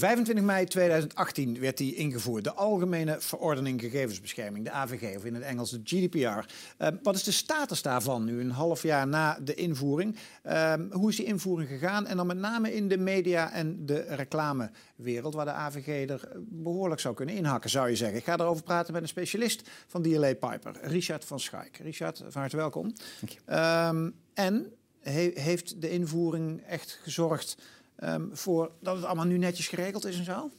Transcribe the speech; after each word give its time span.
25 0.00 0.44
mei 0.44 0.64
2018 0.64 1.60
werd 1.60 1.76
die 1.76 1.94
ingevoerd. 1.94 2.44
De 2.44 2.52
Algemene 2.52 3.20
Verordening 3.20 3.80
Gegevensbescherming, 3.80 4.64
de 4.64 4.70
AVG, 4.70 5.16
of 5.16 5.24
in 5.24 5.34
het 5.34 5.42
Engels 5.42 5.70
de 5.70 5.80
GDPR. 5.84 6.18
Uh, 6.18 6.88
wat 7.02 7.14
is 7.14 7.22
de 7.22 7.30
status 7.30 7.82
daarvan 7.82 8.24
nu, 8.24 8.40
een 8.40 8.50
half 8.50 8.82
jaar 8.82 9.06
na 9.06 9.38
de 9.42 9.54
invoering? 9.54 10.16
Uh, 10.46 10.74
hoe 10.90 11.08
is 11.08 11.16
die 11.16 11.24
invoering 11.24 11.68
gegaan? 11.68 12.06
En 12.06 12.16
dan 12.16 12.26
met 12.26 12.36
name 12.36 12.74
in 12.74 12.88
de 12.88 12.98
media 12.98 13.52
en 13.52 13.86
de 13.86 14.00
reclamewereld, 14.00 15.34
waar 15.34 15.44
de 15.44 15.50
AVG 15.50 16.08
er 16.08 16.28
behoorlijk 16.48 17.00
zou 17.00 17.14
kunnen 17.14 17.34
inhakken, 17.34 17.70
zou 17.70 17.88
je 17.88 17.96
zeggen. 17.96 18.18
Ik 18.18 18.24
ga 18.24 18.38
erover 18.38 18.62
praten 18.62 18.92
met 18.92 19.02
een 19.02 19.08
specialist 19.08 19.68
van 19.86 20.02
DLA 20.02 20.34
Piper, 20.34 20.78
Richard 20.80 21.24
van 21.24 21.40
Schaik. 21.40 21.76
Richard, 21.76 22.22
van 22.28 22.40
harte 22.40 22.56
welkom. 22.56 22.94
Dank 23.20 23.32
je. 23.32 23.38
Um, 23.96 24.14
en 24.34 24.72
he 25.00 25.30
heeft 25.34 25.80
de 25.80 25.90
invoering 25.90 26.62
echt 26.62 26.98
gezorgd 27.02 27.56
um, 28.04 28.30
voor 28.32 28.70
dat 28.80 28.96
het 28.96 29.04
allemaal 29.04 29.24
nu 29.24 29.38
netjes 29.38 29.68
geregeld 29.68 30.06
is 30.06 30.18
en 30.18 30.24
zo? 30.24 30.50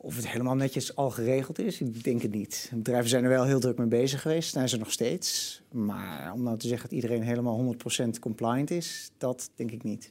Of 0.00 0.16
het 0.16 0.28
helemaal 0.28 0.54
netjes 0.54 0.96
al 0.96 1.10
geregeld 1.10 1.58
is, 1.58 1.80
ik 1.80 2.04
denk 2.04 2.22
het 2.22 2.34
niet. 2.34 2.70
Bedrijven 2.74 3.08
zijn 3.08 3.24
er 3.24 3.30
wel 3.30 3.44
heel 3.44 3.60
druk 3.60 3.78
mee 3.78 3.86
bezig 3.86 4.22
geweest, 4.22 4.52
zijn 4.52 4.68
ze 4.68 4.76
nog 4.76 4.92
steeds. 4.92 5.60
Maar 5.72 6.32
om 6.32 6.42
nou 6.42 6.58
te 6.58 6.68
zeggen 6.68 6.88
dat 6.88 6.96
iedereen 6.96 7.22
helemaal 7.22 7.74
100% 8.04 8.08
compliant 8.20 8.70
is, 8.70 9.10
dat 9.18 9.50
denk 9.54 9.70
ik 9.70 9.82
niet. 9.82 10.10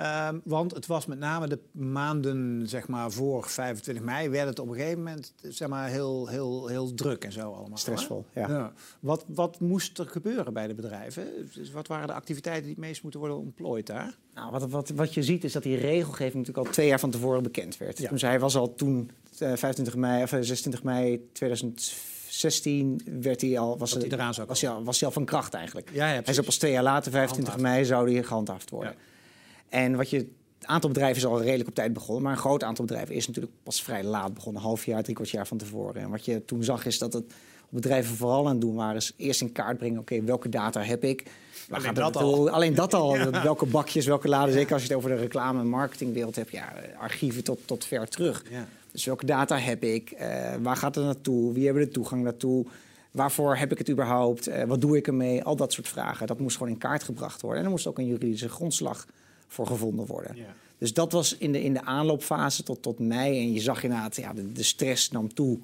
Um, 0.00 0.40
want 0.44 0.74
het 0.74 0.86
was 0.86 1.06
met 1.06 1.18
name 1.18 1.48
de 1.48 1.58
maanden 1.72 2.68
zeg 2.68 2.88
maar, 2.88 3.10
voor 3.10 3.44
25 3.44 4.04
mei... 4.04 4.28
werd 4.28 4.48
het 4.48 4.58
op 4.58 4.68
een 4.68 4.74
gegeven 4.74 4.98
moment 4.98 5.34
zeg 5.42 5.68
maar, 5.68 5.88
heel, 5.88 6.26
heel, 6.26 6.66
heel 6.66 6.94
druk 6.94 7.24
en 7.24 7.32
zo 7.32 7.52
allemaal. 7.52 7.78
Stressvol, 7.78 8.24
ja. 8.34 8.48
ja. 8.48 8.72
Wat, 9.00 9.24
wat 9.26 9.60
moest 9.60 9.98
er 9.98 10.06
gebeuren 10.06 10.52
bij 10.52 10.66
de 10.66 10.74
bedrijven? 10.74 11.50
Dus 11.54 11.70
wat 11.70 11.86
waren 11.86 12.06
de 12.06 12.12
activiteiten 12.12 12.64
die 12.64 12.74
het 12.74 12.84
meest 12.84 13.02
moeten 13.02 13.20
worden 13.20 13.38
ontplooid 13.38 13.86
daar? 13.86 14.16
Nou, 14.34 14.50
wat, 14.50 14.70
wat, 14.70 14.88
wat 14.88 15.14
je 15.14 15.22
ziet 15.22 15.44
is 15.44 15.52
dat 15.52 15.62
die 15.62 15.76
regelgeving 15.76 16.34
natuurlijk 16.34 16.66
al 16.66 16.72
twee 16.72 16.86
jaar 16.86 17.00
van 17.00 17.10
tevoren 17.10 17.42
bekend 17.42 17.76
werd. 17.76 17.98
Ja. 17.98 18.10
Dus 18.10 18.22
hij 18.22 18.40
was 18.40 18.56
al 18.56 18.74
toen, 18.74 19.10
uh, 19.42 19.56
25 19.56 19.96
mei, 19.96 20.22
of 20.22 20.28
26 20.28 20.82
mei 20.82 21.28
2016 21.32 23.00
werd 23.20 23.40
hij 23.40 23.58
al, 23.58 23.78
was, 23.78 23.92
hij 23.92 24.02
eraan 24.02 24.34
zou 24.34 24.46
was, 24.46 24.60
hij 24.60 24.70
al, 24.70 24.84
was 24.84 24.98
hij 24.98 25.08
al 25.08 25.14
van 25.14 25.24
kracht 25.24 25.54
eigenlijk. 25.54 25.90
Ja, 25.92 26.06
ja, 26.06 26.20
hij 26.24 26.34
is 26.34 26.40
pas 26.40 26.56
twee 26.56 26.72
jaar 26.72 26.82
later, 26.82 27.12
25 27.12 27.56
mei, 27.58 27.84
zou 27.84 28.12
hij 28.12 28.22
gehandhaafd 28.22 28.70
worden. 28.70 28.92
Ja. 28.92 29.09
En 29.70 29.96
wat 29.96 30.10
je, 30.10 30.16
het 30.16 30.68
aantal 30.68 30.90
bedrijven 30.90 31.16
is 31.16 31.26
al 31.26 31.42
redelijk 31.42 31.68
op 31.68 31.74
tijd 31.74 31.92
begonnen, 31.92 32.22
maar 32.22 32.32
een 32.32 32.38
groot 32.38 32.62
aantal 32.62 32.84
bedrijven 32.84 33.14
is 33.14 33.26
natuurlijk 33.26 33.54
pas 33.62 33.82
vrij 33.82 34.04
laat 34.04 34.34
begonnen, 34.34 34.62
een 34.62 34.68
half 34.68 34.84
jaar, 34.84 35.02
drie 35.02 35.14
kwart 35.14 35.30
jaar 35.30 35.46
van 35.46 35.58
tevoren. 35.58 36.02
En 36.02 36.10
wat 36.10 36.24
je 36.24 36.44
toen 36.44 36.64
zag 36.64 36.86
is 36.86 36.98
dat 36.98 37.12
het 37.12 37.32
bedrijven 37.68 38.16
vooral 38.16 38.46
aan 38.46 38.52
het 38.52 38.60
doen 38.60 38.74
waren, 38.74 38.96
is 38.96 39.12
eerst 39.16 39.40
in 39.40 39.52
kaart 39.52 39.78
brengen, 39.78 40.00
oké, 40.00 40.12
okay, 40.12 40.26
welke 40.26 40.48
data 40.48 40.82
heb 40.82 41.04
ik? 41.04 41.24
Waar 41.68 41.80
alleen, 41.80 41.94
dat 41.94 42.16
al. 42.16 42.50
alleen 42.50 42.74
dat 42.74 42.94
al. 42.94 43.16
Ja. 43.30 43.42
Welke 43.42 43.66
bakjes, 43.66 44.06
welke 44.06 44.28
laden. 44.28 44.52
Zeker 44.52 44.72
als 44.72 44.82
je 44.82 44.88
het 44.88 44.96
over 44.96 45.10
de 45.10 45.16
reclame- 45.16 45.60
en 45.60 45.68
marketingwereld 45.68 46.36
hebt. 46.36 46.50
Ja, 46.50 46.72
archieven 46.98 47.44
tot, 47.44 47.60
tot 47.64 47.84
ver 47.84 48.08
terug. 48.08 48.44
Ja. 48.50 48.66
Dus 48.92 49.04
welke 49.04 49.26
data 49.26 49.58
heb 49.58 49.82
ik? 49.82 50.12
Uh, 50.12 50.54
waar 50.62 50.76
gaat 50.76 50.94
het 50.94 51.04
naartoe? 51.04 51.52
Wie 51.52 51.64
hebben 51.64 51.84
de 51.84 51.90
toegang 51.90 52.22
naartoe? 52.22 52.66
Waarvoor 53.10 53.56
heb 53.56 53.72
ik 53.72 53.78
het 53.78 53.90
überhaupt? 53.90 54.48
Uh, 54.48 54.62
wat 54.62 54.80
doe 54.80 54.96
ik 54.96 55.06
ermee? 55.06 55.42
Al 55.42 55.56
dat 55.56 55.72
soort 55.72 55.88
vragen. 55.88 56.26
Dat 56.26 56.38
moest 56.38 56.56
gewoon 56.56 56.72
in 56.72 56.78
kaart 56.78 57.02
gebracht 57.02 57.40
worden. 57.40 57.58
En 57.58 57.64
er 57.64 57.70
moest 57.70 57.86
ook 57.86 57.98
een 57.98 58.06
juridische 58.06 58.48
grondslag 58.48 59.06
voor 59.50 59.66
gevonden 59.66 60.06
worden. 60.06 60.36
Ja. 60.36 60.54
Dus 60.78 60.94
dat 60.94 61.12
was 61.12 61.36
in 61.36 61.52
de, 61.52 61.62
in 61.62 61.72
de 61.72 61.82
aanloopfase 61.82 62.62
tot, 62.62 62.82
tot 62.82 62.98
mei. 62.98 63.38
En 63.38 63.52
je 63.52 63.60
zag 63.60 63.82
inderdaad, 63.82 64.16
ja, 64.16 64.32
de, 64.32 64.52
de 64.52 64.62
stress 64.62 65.10
nam 65.10 65.34
toe. 65.34 65.58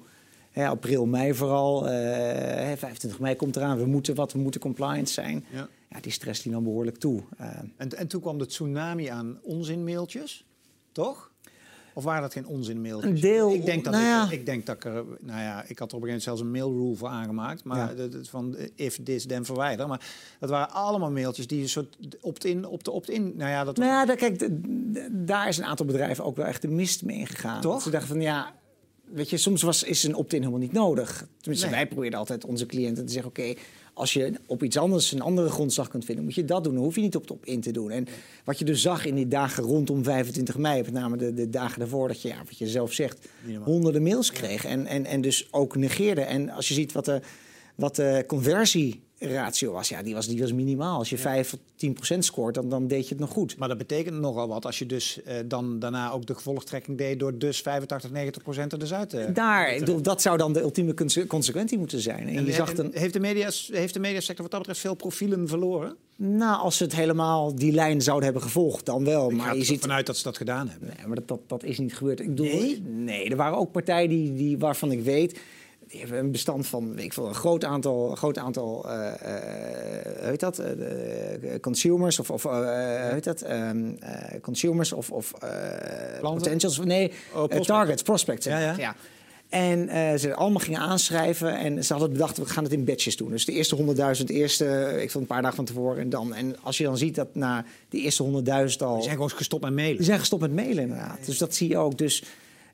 Hè, 0.51 0.67
april, 0.67 1.05
mei 1.05 1.33
vooral. 1.33 1.83
Uh, 1.83 1.91
25 1.91 3.19
mei 3.19 3.35
komt 3.35 3.55
eraan. 3.55 3.77
We 3.77 3.85
moeten 3.85 4.15
wat, 4.15 4.33
we 4.33 4.39
moeten 4.39 4.61
compliant 4.61 5.09
zijn. 5.09 5.45
Ja. 5.51 5.67
Ja, 5.89 5.99
die 5.99 6.11
stress 6.11 6.41
die 6.41 6.51
nam 6.51 6.63
behoorlijk 6.63 6.97
toe. 6.97 7.21
Uh, 7.41 7.47
en, 7.77 7.97
en 7.97 8.07
toen 8.07 8.21
kwam 8.21 8.37
de 8.37 8.45
tsunami 8.45 9.05
aan 9.05 9.39
onzinmailtjes, 9.41 10.45
toch? 10.91 11.31
Of 11.97 12.03
waren 12.03 12.21
dat 12.21 12.33
geen 12.33 12.47
onzinmailtjes? 12.47 13.11
Een 13.11 13.19
deel. 13.19 13.53
Ik 13.53 13.65
denk 13.65 13.83
dat, 13.83 13.93
nou 13.93 14.05
ja. 14.05 14.25
ik, 14.25 14.31
ik, 14.31 14.45
denk 14.45 14.65
dat 14.65 14.75
ik 14.75 14.85
er... 14.85 15.03
Nou 15.19 15.41
ja, 15.41 15.63
ik 15.67 15.79
had 15.79 15.91
er 15.91 15.97
op 15.97 16.03
een 16.03 16.07
gegeven 16.07 16.07
moment 16.07 16.23
zelfs 16.23 16.41
een 16.41 16.51
mailrule 16.51 16.95
voor 16.95 17.07
aangemaakt. 17.07 17.63
Maar 17.63 17.97
Ja. 17.97 18.07
van 18.29 18.55
if 18.75 18.99
this, 19.03 19.25
then 19.25 19.45
verwijder. 19.45 19.87
Maar 19.87 20.05
dat 20.39 20.49
waren 20.49 20.73
allemaal 20.73 21.11
mailtjes 21.11 21.47
die 21.47 21.61
een 21.61 21.69
soort 21.69 21.97
opt-in 22.21 22.65
op 22.65 22.83
de 22.83 22.91
opt-in... 22.91 23.33
Nou 23.35 23.49
ja, 23.51 23.63
dat 23.63 23.77
Nou 23.77 23.89
ja, 23.89 24.05
daar, 24.05 24.15
kijk, 24.15 24.49
daar 25.11 25.47
is 25.47 25.57
een 25.57 25.65
aantal 25.65 25.85
bedrijven 25.85 26.23
ook 26.23 26.35
wel 26.35 26.45
echt 26.45 26.61
de 26.61 26.67
mist 26.67 27.03
mee 27.03 27.17
ingegaan. 27.17 27.61
Toch? 27.61 27.73
Dat 27.73 27.83
Ze 27.83 27.89
dachten 27.89 28.09
van 28.09 28.21
ja, 28.21 28.53
weet 29.03 29.29
je, 29.29 29.37
soms 29.37 29.61
was, 29.61 29.83
is 29.83 30.03
een 30.03 30.15
opt-in 30.15 30.39
helemaal 30.39 30.61
niet 30.61 30.73
nodig. 30.73 31.27
Tenminste, 31.39 31.67
Nee. 31.67 31.75
wij 31.75 31.87
proberen 31.87 32.19
altijd 32.19 32.45
onze 32.45 32.65
cliënten 32.65 33.05
te 33.05 33.11
zeggen: 33.11 33.29
oké, 33.29 33.53
als 33.97 34.13
je 34.13 34.33
op 34.45 34.63
iets 34.63 34.77
anders 34.77 35.11
een 35.11 35.21
andere 35.21 35.49
grondslag 35.49 35.87
kunt 35.87 36.05
vinden, 36.05 36.23
moet 36.23 36.35
je 36.35 36.45
dat 36.45 36.63
doen. 36.63 36.73
Dan 36.73 36.83
hoef 36.83 36.95
je 36.95 37.01
niet 37.01 37.15
op 37.15 37.27
de 37.27 37.33
opt-in 37.33 37.61
te 37.61 37.71
doen. 37.71 37.91
En 37.91 38.07
wat 38.43 38.59
je 38.59 38.65
dus 38.65 38.81
zag 38.81 39.05
in 39.05 39.15
die 39.15 39.27
dagen 39.27 39.63
rondom 39.63 40.03
25 40.03 40.57
mei, 40.57 40.81
met 40.81 40.91
name 40.91 41.17
de, 41.17 41.33
de 41.33 41.49
dagen 41.49 41.79
daarvoor, 41.79 42.07
dat 42.07 42.21
je, 42.21 42.27
ja, 42.27 42.37
wat 42.45 42.57
je 42.57 42.67
zelf 42.67 42.93
zegt, 42.93 43.29
honderden 43.63 44.03
mails 44.03 44.31
kreeg 44.31 44.65
en, 44.65 44.85
en, 44.85 45.05
en 45.05 45.21
dus 45.21 45.47
ook 45.51 45.75
negeerde. 45.75 46.21
En 46.21 46.49
als 46.49 46.67
je 46.67 46.73
ziet 46.73 46.91
wat 46.91 47.05
de, 47.05 47.21
wat 47.75 47.95
de 47.95 48.23
conversieratio 49.19 49.71
was, 49.71 49.89
ja, 49.89 50.03
die 50.03 50.13
was, 50.13 50.27
die 50.27 50.39
was 50.39 50.53
minimaal. 50.53 50.97
Als 50.97 51.09
je 51.09 51.17
5 51.17 51.53
of 51.53 51.59
10 51.75 51.93
procent 51.93 52.25
scoort, 52.25 52.55
dan, 52.55 52.69
dan 52.69 52.87
deed 52.87 53.03
je 53.03 53.09
het 53.09 53.19
nog 53.19 53.29
goed. 53.29 53.57
Maar 53.57 53.67
dat 53.67 53.77
betekent 53.77 54.19
nogal 54.19 54.47
wat 54.47 54.65
als 54.65 54.79
je 54.79 54.85
dus 54.85 55.23
eh, 55.23 55.35
dan 55.45 55.79
daarna 55.79 56.11
ook 56.11 56.25
de 56.25 56.35
gevolgtrekking 56.35 56.97
deed... 56.97 57.19
door 57.19 57.37
dus 57.37 57.61
85, 57.61 58.11
90 58.11 58.43
procent 58.43 58.71
er 58.71 58.79
dus 58.79 58.93
uit 58.93 59.09
te... 59.09 59.29
Daar, 59.33 59.73
ik 59.73 59.79
bedoel, 59.79 60.01
dat 60.01 60.21
zou 60.21 60.37
dan 60.37 60.53
de 60.53 60.61
ultieme 60.61 60.93
conse- 60.93 61.27
consequentie 61.27 61.77
moeten 61.77 61.99
zijn. 61.99 62.27
En, 62.27 62.35
En, 62.35 62.45
je 62.45 62.51
zag 62.53 62.73
en 62.73 62.85
een, 62.85 62.91
heeft, 62.93 63.13
de 63.13 63.19
media, 63.19 63.49
heeft 63.71 63.93
de 63.93 63.99
mediasector 63.99 64.41
wat 64.41 64.51
dat 64.51 64.59
betreft 64.59 64.79
veel 64.79 64.95
profielen 64.95 65.47
verloren? 65.47 65.95
nou, 66.15 66.61
als 66.61 66.77
ze 66.77 66.83
het 66.83 66.95
helemaal 66.95 67.55
die 67.55 67.71
lijn 67.71 68.01
zouden 68.01 68.25
hebben 68.25 68.43
gevolgd, 68.43 68.85
dan 68.85 69.03
wel. 69.03 69.29
Ik 69.31 69.37
Maar 69.37 69.53
je 69.53 69.59
er 69.59 69.65
ziet, 69.65 69.81
vanuit 69.81 70.05
dat 70.05 70.17
ze 70.17 70.23
dat 70.23 70.37
gedaan 70.37 70.69
hebben. 70.69 70.87
nee, 70.97 71.07
maar 71.07 71.15
dat, 71.15 71.27
dat, 71.27 71.39
dat 71.47 71.63
is 71.63 71.77
niet 71.79 71.95
gebeurd. 71.95 72.19
Ik 72.19 72.27
bedoel, 72.27 72.45
Nee? 72.45 72.81
nee, 72.81 73.29
er 73.29 73.35
waren 73.35 73.57
ook 73.57 73.71
partijen 73.71 74.09
die, 74.09 74.33
die, 74.33 74.57
waarvan 74.57 74.91
ik 74.91 75.01
weet. 75.03 75.39
Die 75.87 75.99
hebben 75.99 76.19
een 76.19 76.31
bestand 76.31 76.67
van 76.67 76.95
weet 76.95 77.03
ik 77.03 77.13
veel, 77.13 77.27
een 77.27 77.35
groot 77.35 77.63
aantal, 77.63 78.15
groot 78.15 78.37
aantal 78.37 78.85
hoe 78.85 80.27
heet 80.29 80.39
dat? 80.39 80.55
De 80.55 81.57
consumers 81.61 82.19
of, 82.19 82.31
of 82.31 82.43
hoe 82.43 83.09
heet 83.13 83.23
dat? 83.23 83.41
Eh, 83.41 83.69
consumers 84.41 84.93
of, 84.93 85.11
of 85.11 85.33
potentials. 86.21 86.77
Nee, 86.77 87.11
Oh, 87.27 87.33
prospect. 87.33 87.65
targets, 87.65 88.01
prospects. 88.01 88.45
Ja, 88.45 88.59
ja. 88.59 88.73
ja. 88.77 88.95
En 89.49 89.89
ze 90.19 90.35
allemaal 90.35 90.59
gingen 90.59 90.79
aanschrijven 90.79 91.57
en 91.57 91.83
ze 91.85 91.93
hadden 91.93 92.11
bedacht, 92.11 92.37
we 92.37 92.45
gaan 92.45 92.63
het 92.63 92.73
in 92.73 92.85
batches 92.85 93.17
doen. 93.17 93.29
Dus 93.29 93.45
de 93.45 93.51
eerste 93.51 93.75
100.000, 94.19 94.23
eerste, 94.25 94.97
ik 95.01 95.11
vond 95.11 95.23
een 95.23 95.29
paar 95.29 95.41
dagen 95.41 95.55
van 95.55 95.65
tevoren 95.65 96.01
en 96.01 96.09
dan. 96.09 96.33
En 96.33 96.55
als 96.61 96.77
je 96.77 96.83
dan 96.83 96.97
ziet 96.97 97.15
dat 97.15 97.35
na 97.35 97.65
de 97.89 97.97
eerste 97.97 98.23
100.000 98.23 98.29
al... 98.29 98.93
Die 98.93 99.03
zijn 99.03 99.15
gewoon 99.15 99.29
gestopt 99.29 99.63
met 99.63 99.73
mailen. 99.73 99.95
Die 99.95 100.05
zijn 100.05 100.19
gestopt 100.19 100.41
met 100.41 100.53
mailen 100.53 100.83
inderdaad. 100.83 101.25
Dus 101.25 101.37
dat 101.37 101.55
zie 101.55 101.69
je 101.69 101.77
ook. 101.77 101.97
Dus 101.97 102.23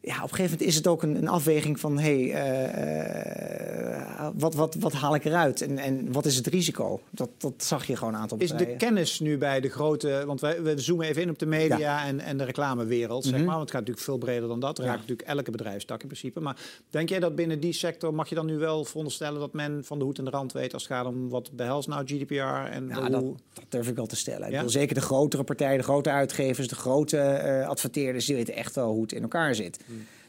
ja, 0.06 0.16
op 0.16 0.22
een 0.22 0.36
gegeven 0.36 0.52
moment 0.52 0.62
is 0.62 0.76
het 0.76 0.88
ook 0.88 1.04
een, 1.04 1.16
een 1.16 1.28
afweging 1.28 1.80
van... 1.80 2.00
hé, 2.00 2.30
hey, 2.30 2.34
eh, 2.34 4.28
wat, 4.34 4.54
wat, 4.54 4.76
wat 4.80 4.94
haal 4.94 5.16
ik 5.16 5.26
eruit 5.26 5.62
en, 5.62 5.78
en 5.78 6.12
wat 6.12 6.26
is 6.26 6.36
het 6.36 6.48
risico? 6.48 7.02
Dat, 7.10 7.30
dat 7.38 7.54
zag 7.58 7.86
je 7.86 7.96
gewoon 7.96 8.14
een 8.14 8.20
aantal 8.20 8.38
Is 8.38 8.52
de 8.52 8.76
kennis 8.76 9.20
nu 9.20 9.38
bij 9.38 9.60
de 9.62 9.70
grote... 9.70 10.24
Want 10.26 10.42
wij, 10.42 10.62
we 10.62 10.80
zoomen 10.80 11.08
even 11.08 11.22
in 11.22 11.30
op 11.30 11.40
de 11.40 11.46
media 11.46 12.06
en, 12.06 12.20
en 12.20 12.38
de 12.38 12.44
reclamewereld, 12.44 13.24
zeg 13.24 13.34
Mhm. 13.34 13.44
maar. 13.44 13.56
Want 13.56 13.62
het 13.62 13.72
gaat 13.72 13.80
natuurlijk 13.80 14.06
veel 14.06 14.18
breder 14.18 14.48
dan 14.48 14.60
dat. 14.60 14.78
Het 14.78 14.86
raakt 14.86 15.00
natuurlijk 15.00 15.28
elke 15.28 15.52
bedrijfstak 15.52 16.02
in 16.02 16.08
principe. 16.08 16.40
Maar 16.40 16.58
denk 16.90 17.10
jij 17.10 17.20
dat 17.20 17.36
binnen 17.36 17.60
die 17.60 17.74
sector... 17.74 18.14
mag 18.14 18.30
je 18.30 18.36
dan 18.36 18.46
nu 18.46 18.58
wel 18.58 18.86
veronderstellen 18.86 19.40
dat 19.40 19.54
men 19.54 19.84
van 19.84 20.00
de 20.00 20.06
hoed 20.06 20.18
en 20.18 20.24
de 20.24 20.32
rand 20.32 20.52
weet... 20.52 20.74
als 20.74 20.84
het 20.84 20.92
gaat 20.92 21.06
om 21.06 21.30
wat 21.30 21.52
behelst 21.52 21.88
nou 21.88 22.06
GDPR 22.06 22.34
en 22.72 22.88
Ja, 22.88 22.96
hoe... 23.02 23.10
dat, 23.10 23.24
dat 23.54 23.66
durf 23.70 23.88
ik 23.88 23.96
wel 23.96 24.06
te 24.06 24.16
stellen. 24.16 24.54
Ik 24.54 24.62
zeker 24.66 24.96
de 24.96 25.02
grotere 25.02 25.44
partijen, 25.44 25.78
de 25.78 25.84
grote 25.84 26.10
uitgevers, 26.10 26.68
de 26.68 26.76
grote 26.76 27.18
eh, 27.18 27.68
adverteerders, 27.68 28.26
die 28.26 28.36
weten 28.36 28.56
echt 28.56 28.76
wel 28.76 28.92
hoe 28.92 29.02
het 29.02 29.12
in 29.12 29.22
elkaar 29.22 29.56
zit. 29.56 29.80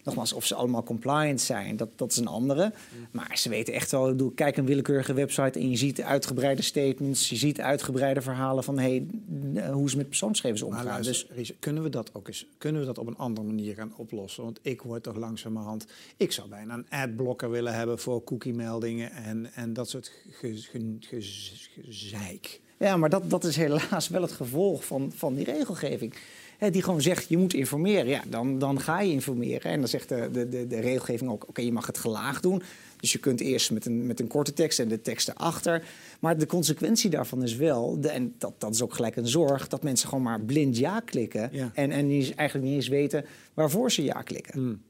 Nogmaals, 0.04 0.32
of 0.32 0.47
ze 0.47 0.54
allemaal 0.54 0.82
compliant 0.82 1.41
zijn, 1.41 1.76
dat, 1.76 1.88
dat 1.97 2.10
is 2.10 2.16
een 2.16 2.26
andere. 2.26 2.72
Maar 3.10 3.38
ze 3.38 3.48
weten 3.48 3.75
echt 3.75 3.91
wel, 3.91 4.04
ik 4.04 4.10
bedoel, 4.16 4.31
kijk 4.31 4.56
een 4.56 4.66
willekeurige 4.66 5.12
website 5.12 5.58
en 5.58 5.70
je 5.70 5.76
ziet 5.76 6.02
uitgebreide 6.02 6.62
statements, 6.62 7.28
je 7.28 7.37
ziet 7.37 7.61
uitgebreide 7.61 8.20
verhalen 8.23 8.64
van 8.64 8.78
hey, 8.78 9.06
n- 9.31 9.70
hoe 9.73 9.90
ze 9.90 9.96
met 9.96 10.08
persoonsgegevens 10.08 10.62
omgaan. 10.62 10.84
luister, 11.05 11.37
Dus 11.37 11.52
kunnen 11.58 11.82
we 11.82 11.88
dat 11.88 12.11
ook 12.14 12.28
eens, 12.28 12.46
kunnen 12.58 12.81
we 12.81 12.87
dat 12.87 12.99
op 12.99 13.06
een 13.06 13.17
andere 13.17 13.46
manier 13.46 13.75
gaan 13.75 13.93
oplossen? 13.96 14.44
Want 14.44 14.58
ik 14.62 14.82
word 14.82 15.02
toch 15.02 15.17
langzamerhand, 15.17 15.87
ik 16.17 16.32
zou 16.32 16.49
bijna 16.49 16.75
een 16.75 16.87
adblocker 16.90 17.50
willen 17.50 17.75
hebben 17.75 17.99
voor 17.99 18.25
cookie-meldingen 18.25 19.11
en, 19.12 19.52
en 19.55 19.73
dat 19.73 19.88
soort 19.90 20.12
ge, 20.31 20.56
ge, 20.56 20.96
ge- 21.00 21.81
gezeik. 21.84 22.61
Ja, 22.78 22.96
maar 22.96 23.11
dat, 23.11 23.31
dat 23.31 23.44
is 23.44 23.56
helaas 23.56 24.08
wel 24.08 24.23
het 24.23 24.32
gevolg 24.32 24.84
van, 24.84 25.12
van 25.14 25.34
die 25.34 25.44
regelgeving. 25.44 26.14
Hè, 26.58 26.70
die 26.70 26.82
gewoon 26.82 27.02
zegt, 27.02 27.28
je 27.28 27.38
moet 27.38 27.54
informeren. 27.54 28.06
Ja, 28.06 28.22
dan, 28.28 28.58
dan 28.58 28.80
ga 28.80 29.00
je 29.00 29.12
informeren. 29.12 29.70
En 29.70 29.78
dan 29.78 29.88
zegt 29.88 30.08
de, 30.08 30.28
de, 30.32 30.48
de, 30.48 30.66
de 30.66 30.80
regelgeving 30.80 31.30
ook, 31.30 31.48
oké, 31.48 31.60
je 31.60 31.72
mag 31.72 31.86
het 31.86 31.98
gelaagd 31.98 32.42
doen. 32.42 32.62
Dus 33.00 33.12
je 33.12 33.18
kunt 33.18 33.40
eerst 33.40 33.70
met 33.70 33.86
een, 33.86 34.06
met 34.06 34.20
een 34.20 34.26
korte 34.26 34.52
tekst 34.52 34.78
en 34.78 34.88
de 34.88 35.00
tekst 35.00 35.28
erachter. 35.28 35.84
Maar 36.20 36.38
de 36.38 36.46
consequentie 36.46 37.10
daarvan 37.10 37.42
is 37.42 37.56
wel, 37.56 38.00
de, 38.00 38.08
en 38.08 38.34
dat, 38.38 38.52
dat 38.58 38.74
is 38.74 38.82
ook 38.82 38.94
gelijk 38.94 39.16
een 39.16 39.28
zorg... 39.28 39.68
dat 39.68 39.82
mensen 39.82 40.08
gewoon 40.08 40.24
maar 40.24 40.40
blind 40.40 40.78
ja 40.78 41.00
klikken. 41.00 41.48
Ja. 41.52 41.70
En, 41.74 41.90
en 41.90 42.10
eigenlijk 42.10 42.62
niet 42.62 42.74
eens 42.74 42.88
weten 42.88 43.24
waarvoor 43.54 43.92
ze 43.92 44.04
ja 44.04 44.22
klikken. 44.22 44.54
Hmm. 44.54 44.82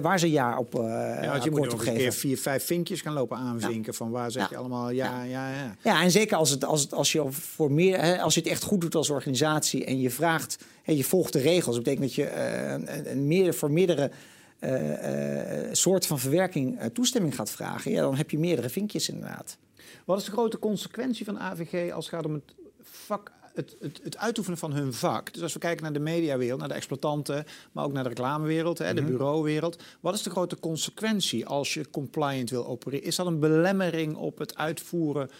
Waar 0.00 0.18
ze 0.18 0.30
ja 0.30 0.58
op 0.58 0.74
uh, 0.74 0.80
ja, 1.22 1.40
je 1.44 1.50
moet 1.50 1.70
nog 1.70 1.86
een 1.86 1.94
keer 1.94 2.12
vier, 2.12 2.38
vijf 2.38 2.64
vinkjes 2.64 3.00
gaan 3.00 3.12
lopen 3.12 3.36
aanvinken. 3.36 3.94
Van 3.94 4.10
waar 4.10 4.30
zeg 4.30 4.50
je 4.50 4.56
allemaal 4.56 4.90
ja, 4.90 5.22
ja, 5.22 5.50
ja. 5.50 5.76
Ja, 5.82 6.02
en 6.02 6.10
zeker 6.10 6.36
als, 6.36 6.50
het, 6.50 6.64
als, 6.64 6.82
het, 6.82 6.94
als, 6.94 7.12
je 7.12 7.24
voor 7.30 7.72
meer, 7.72 8.18
als 8.20 8.34
je 8.34 8.40
het 8.40 8.48
echt 8.48 8.62
goed 8.62 8.80
doet 8.80 8.94
als 8.94 9.10
organisatie 9.10 9.84
en 9.84 10.00
je 10.00 10.10
vraagt, 10.10 10.64
en 10.84 10.96
je 10.96 11.04
volgt 11.04 11.32
de 11.32 11.38
regels. 11.38 11.74
Dat 11.74 11.84
betekent 11.84 12.06
dat 12.06 12.14
je 12.14 12.24
uh, 12.24 13.12
een, 13.12 13.26
meer, 13.26 13.54
voor 13.54 13.70
meerdere 13.70 14.10
uh, 14.60 15.72
soorten 15.72 16.08
van 16.08 16.18
verwerking 16.18 16.80
toestemming 16.92 17.34
gaat 17.34 17.50
vragen. 17.50 17.90
Ja, 17.90 18.00
dan 18.00 18.16
heb 18.16 18.30
je 18.30 18.38
meerdere 18.38 18.68
vinkjes 18.68 19.08
inderdaad. 19.08 19.56
Wat 20.04 20.18
is 20.18 20.24
de 20.24 20.30
grote 20.30 20.58
consequentie 20.58 21.24
van 21.24 21.38
AVG 21.38 21.92
als 21.92 22.04
het 22.06 22.14
gaat 22.14 22.26
om 22.26 22.32
het 22.32 22.54
vak 22.82 23.32
het, 23.54 23.76
het, 23.80 24.00
het, 24.02 24.16
uitoefenen 24.16 24.58
van 24.58 24.72
hun 24.72 24.92
vak. 24.92 25.32
Dus 25.32 25.42
als 25.42 25.52
we 25.52 25.58
kijken 25.58 25.82
naar 25.82 25.92
de 25.92 25.98
mediawereld, 25.98 26.58
naar 26.58 26.68
de 26.68 26.74
exploitanten, 26.74 27.44
maar 27.72 27.84
ook 27.84 27.92
naar 27.92 28.02
de 28.02 28.08
reclamewereld, 28.08 28.78
hè, 28.78 28.94
de 28.94 29.00
mhm. 29.00 29.10
bureauwereld. 29.10 29.82
Wat 30.00 30.14
is 30.14 30.22
de 30.22 30.30
grote 30.30 30.60
consequentie 30.60 31.46
als 31.46 31.74
je 31.74 31.90
compliant 31.90 32.50
wil 32.50 32.66
opereren? 32.66 33.06
Is 33.06 33.16
dat 33.16 33.26
een 33.26 33.38
belemmering 33.38 34.16
op 34.16 34.38
het 34.38 34.56
uitvoeren 34.56 35.30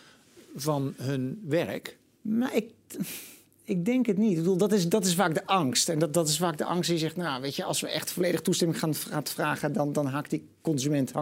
van 0.55 0.95
hun 0.97 1.43
werk? 1.49 1.99
Nou, 2.21 2.55
ik, 2.55 2.71
ik 3.65 3.85
denk 3.85 4.07
het 4.07 4.19
niet. 4.19 4.31
Ik 4.31 4.37
bedoel, 4.37 4.57
dat, 4.57 4.73
is, 4.73 4.89
dat 4.89 5.05
is 5.05 5.15
vaak 5.15 5.35
de 5.35 5.47
angst. 5.47 5.89
En 5.89 5.99
dat, 5.99 6.15
dat 6.15 6.29
is 6.29 6.39
vaak 6.39 6.59
de 6.59 6.65
angst 6.65 6.91
die 6.91 6.99
zegt, 6.99 7.17
nou 7.17 7.41
weet 7.41 7.57
je, 7.57 7.65
als 7.65 7.81
we 7.81 7.89
echt 7.89 8.13
volledig 8.13 8.41
toestemming 8.41 8.79
gaan, 8.79 8.95
gaan 8.95 9.27
vragen, 9.27 9.73
dan, 9.73 9.93
dan 9.93 10.07
haakt 10.07 10.31
die 10.31 10.45
consument 10.61 11.13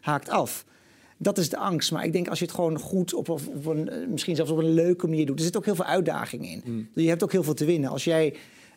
haakt 0.00 0.28
af. 0.28 0.64
Dat 1.16 1.38
is 1.38 1.48
de 1.48 1.56
angst. 1.56 1.92
Maar 1.92 2.04
ik 2.04 2.12
denk 2.12 2.28
als 2.28 2.38
je 2.38 2.44
het 2.44 2.54
gewoon 2.54 2.78
goed 2.78 3.14
op, 3.14 3.28
op, 3.28 3.66
een, 3.66 3.88
eh, 3.88 4.08
misschien 4.08 4.36
zelfs 4.36 4.50
op 4.50 4.58
een 4.58 4.74
leuke 4.74 5.06
manier 5.06 5.26
doet. 5.26 5.38
Er 5.38 5.44
zit 5.44 5.56
ook 5.56 5.64
heel 5.64 5.74
veel 5.74 5.84
uitdaging 5.84 6.50
in. 6.50 6.62
Mm. 6.64 6.88
Je 6.94 7.08
hebt 7.08 7.22
ook 7.22 7.32
heel 7.32 7.42
veel 7.42 7.54
te 7.54 7.64
winnen. 7.64 7.90
Als 7.90 8.04
jij 8.04 8.34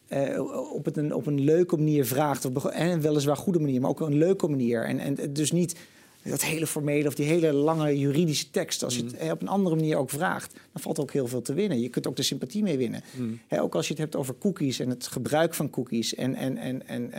uh, 0.09 0.73
op, 0.73 0.85
het 0.85 0.97
een, 0.97 1.13
op 1.13 1.25
een 1.25 1.41
leuke 1.41 1.77
manier 1.77 2.05
vraagt, 2.05 2.45
op, 2.45 2.65
en 2.65 3.01
weliswaar 3.01 3.37
goede 3.37 3.59
manier, 3.59 3.81
maar 3.81 3.89
ook 3.89 3.99
een 3.99 4.17
leuke 4.17 4.47
manier. 4.47 4.85
En, 4.85 4.99
en 4.99 5.33
dus 5.33 5.51
niet 5.51 5.75
dat 6.23 6.43
hele 6.43 6.67
formele 6.67 7.07
of 7.07 7.15
die 7.15 7.25
hele 7.25 7.53
lange 7.53 7.97
juridische 7.99 8.49
tekst. 8.49 8.83
Als 8.83 8.95
je 8.95 9.03
het 9.03 9.23
mm. 9.23 9.29
op 9.29 9.41
een 9.41 9.47
andere 9.47 9.75
manier 9.75 9.97
ook 9.97 10.09
vraagt, 10.09 10.53
dan 10.53 10.81
valt 10.81 10.99
ook 10.99 11.11
heel 11.11 11.27
veel 11.27 11.41
te 11.41 11.53
winnen. 11.53 11.81
Je 11.81 11.89
kunt 11.89 12.07
ook 12.07 12.15
de 12.15 12.23
sympathie 12.23 12.63
mee 12.63 12.77
winnen. 12.77 13.03
Mm. 13.15 13.39
ook 13.49 13.75
als 13.75 13.87
je 13.87 13.93
het 13.93 14.01
hebt 14.01 14.15
over 14.15 14.37
cookies 14.37 14.79
en 14.79 14.89
het 14.89 15.07
gebruik 15.07 15.53
van 15.53 15.69
cookies 15.69 16.15
en, 16.15 16.35
en, 16.35 16.57
en, 16.57 16.87
en 16.87 17.11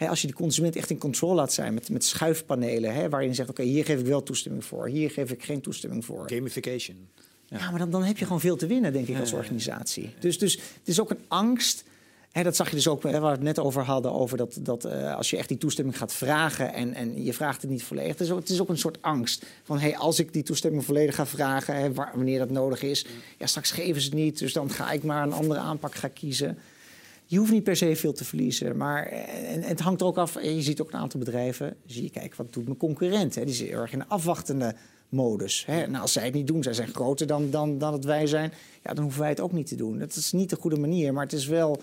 uh, 0.00 0.08
als 0.10 0.20
je 0.20 0.26
de 0.26 0.32
consument 0.32 0.76
echt 0.76 0.90
in 0.90 0.98
controle 0.98 1.34
laat 1.34 1.52
zijn 1.52 1.74
met, 1.74 1.88
met 1.88 2.04
schuifpanelen, 2.04 3.10
waarin 3.10 3.28
je 3.28 3.34
zegt: 3.34 3.50
Oké, 3.50 3.62
hier 3.62 3.84
geef 3.84 4.00
ik 4.00 4.06
wel 4.06 4.22
toestemming 4.22 4.64
voor, 4.64 4.88
hier 4.88 5.10
geef 5.10 5.30
ik 5.30 5.42
geen 5.42 5.60
toestemming 5.60 6.04
voor. 6.04 6.30
Gamification. 6.30 7.08
Ja, 7.46 7.70
maar 7.70 7.78
dan, 7.78 7.90
dan 7.90 8.02
heb 8.02 8.18
je 8.18 8.24
gewoon 8.24 8.40
veel 8.40 8.56
te 8.56 8.66
winnen, 8.66 8.92
denk 8.92 9.08
ik, 9.08 9.18
als 9.18 9.32
organisatie. 9.32 10.14
Dus, 10.20 10.38
dus 10.38 10.52
het 10.54 10.88
is 10.88 11.00
ook 11.00 11.10
een 11.10 11.24
angst. 11.28 11.84
Dat 12.32 12.56
zag 12.56 12.68
je 12.68 12.74
dus 12.74 12.88
ook, 12.88 13.02
waar 13.02 13.20
we 13.20 13.26
het 13.26 13.42
net 13.42 13.58
over 13.58 13.82
hadden, 13.82 14.12
over 14.12 14.36
dat, 14.36 14.58
dat 14.60 14.86
uh, 14.86 15.16
als 15.16 15.30
je 15.30 15.36
echt 15.36 15.48
die 15.48 15.58
toestemming 15.58 15.98
gaat 15.98 16.12
vragen 16.12 16.72
en, 16.72 16.94
en 16.94 17.24
je 17.24 17.34
vraagt 17.34 17.62
het 17.62 17.70
niet 17.70 17.82
volledig. 17.82 18.10
Het 18.10 18.20
is 18.20 18.30
ook, 18.30 18.38
het 18.38 18.48
is 18.48 18.60
ook 18.60 18.68
een 18.68 18.78
soort 18.78 19.02
angst 19.02 19.46
van, 19.62 19.78
hey, 19.78 19.96
als 19.96 20.18
ik 20.18 20.32
die 20.32 20.42
toestemming 20.42 20.84
volledig 20.84 21.14
ga 21.14 21.26
vragen, 21.26 21.94
wanneer 21.94 22.38
dat 22.38 22.50
nodig 22.50 22.82
is, 22.82 23.06
ja, 23.38 23.46
straks 23.46 23.70
geven 23.70 24.00
ze 24.00 24.08
het 24.08 24.16
niet, 24.16 24.38
dus 24.38 24.52
dan 24.52 24.70
ga 24.70 24.90
ik 24.90 25.02
maar 25.02 25.22
een 25.22 25.32
andere 25.32 25.60
aanpak 25.60 25.94
gaan 25.94 26.12
kiezen 26.12 26.58
je 27.30 27.38
hoeft 27.38 27.52
niet 27.52 27.64
per 27.64 27.76
se 27.76 27.96
veel 27.96 28.12
te 28.12 28.24
verliezen. 28.24 28.76
Maar 28.76 29.06
en, 29.06 29.62
het 29.62 29.80
hangt 29.80 30.00
er 30.00 30.06
ook 30.06 30.16
af. 30.16 30.42
Je 30.42 30.62
ziet 30.62 30.80
ook 30.80 30.92
een 30.92 30.98
aantal 30.98 31.20
bedrijven. 31.20 31.76
Zie 31.86 32.02
je, 32.02 32.10
kijk, 32.10 32.34
wat 32.34 32.52
doet 32.52 32.64
mijn 32.64 32.76
concurrent? 32.76 33.34
Die 33.34 33.54
zit 33.54 33.68
erg 33.68 33.92
in 33.92 34.00
een 34.00 34.08
afwachtende 34.08 34.74
modus. 35.08 35.66
Hè? 35.66 35.86
Nou, 35.86 36.02
als 36.02 36.12
zij 36.12 36.24
het 36.24 36.34
niet 36.34 36.46
doen, 36.46 36.62
zij 36.62 36.72
zijn 36.72 36.88
groter 36.88 37.26
dan, 37.26 37.50
dan, 37.50 37.78
dan 37.78 37.92
het 37.92 38.04
wij 38.04 38.26
zijn. 38.26 38.52
Ja, 38.82 38.94
dan 38.94 39.02
hoeven 39.02 39.20
wij 39.20 39.28
het 39.30 39.40
ook 39.40 39.52
niet 39.52 39.66
te 39.66 39.74
doen. 39.74 39.98
Dat 39.98 40.14
is 40.14 40.32
niet 40.32 40.50
de 40.50 40.56
goede 40.56 40.78
manier, 40.78 41.12
maar 41.12 41.22
het 41.22 41.32
is 41.32 41.46
wel 41.46 41.80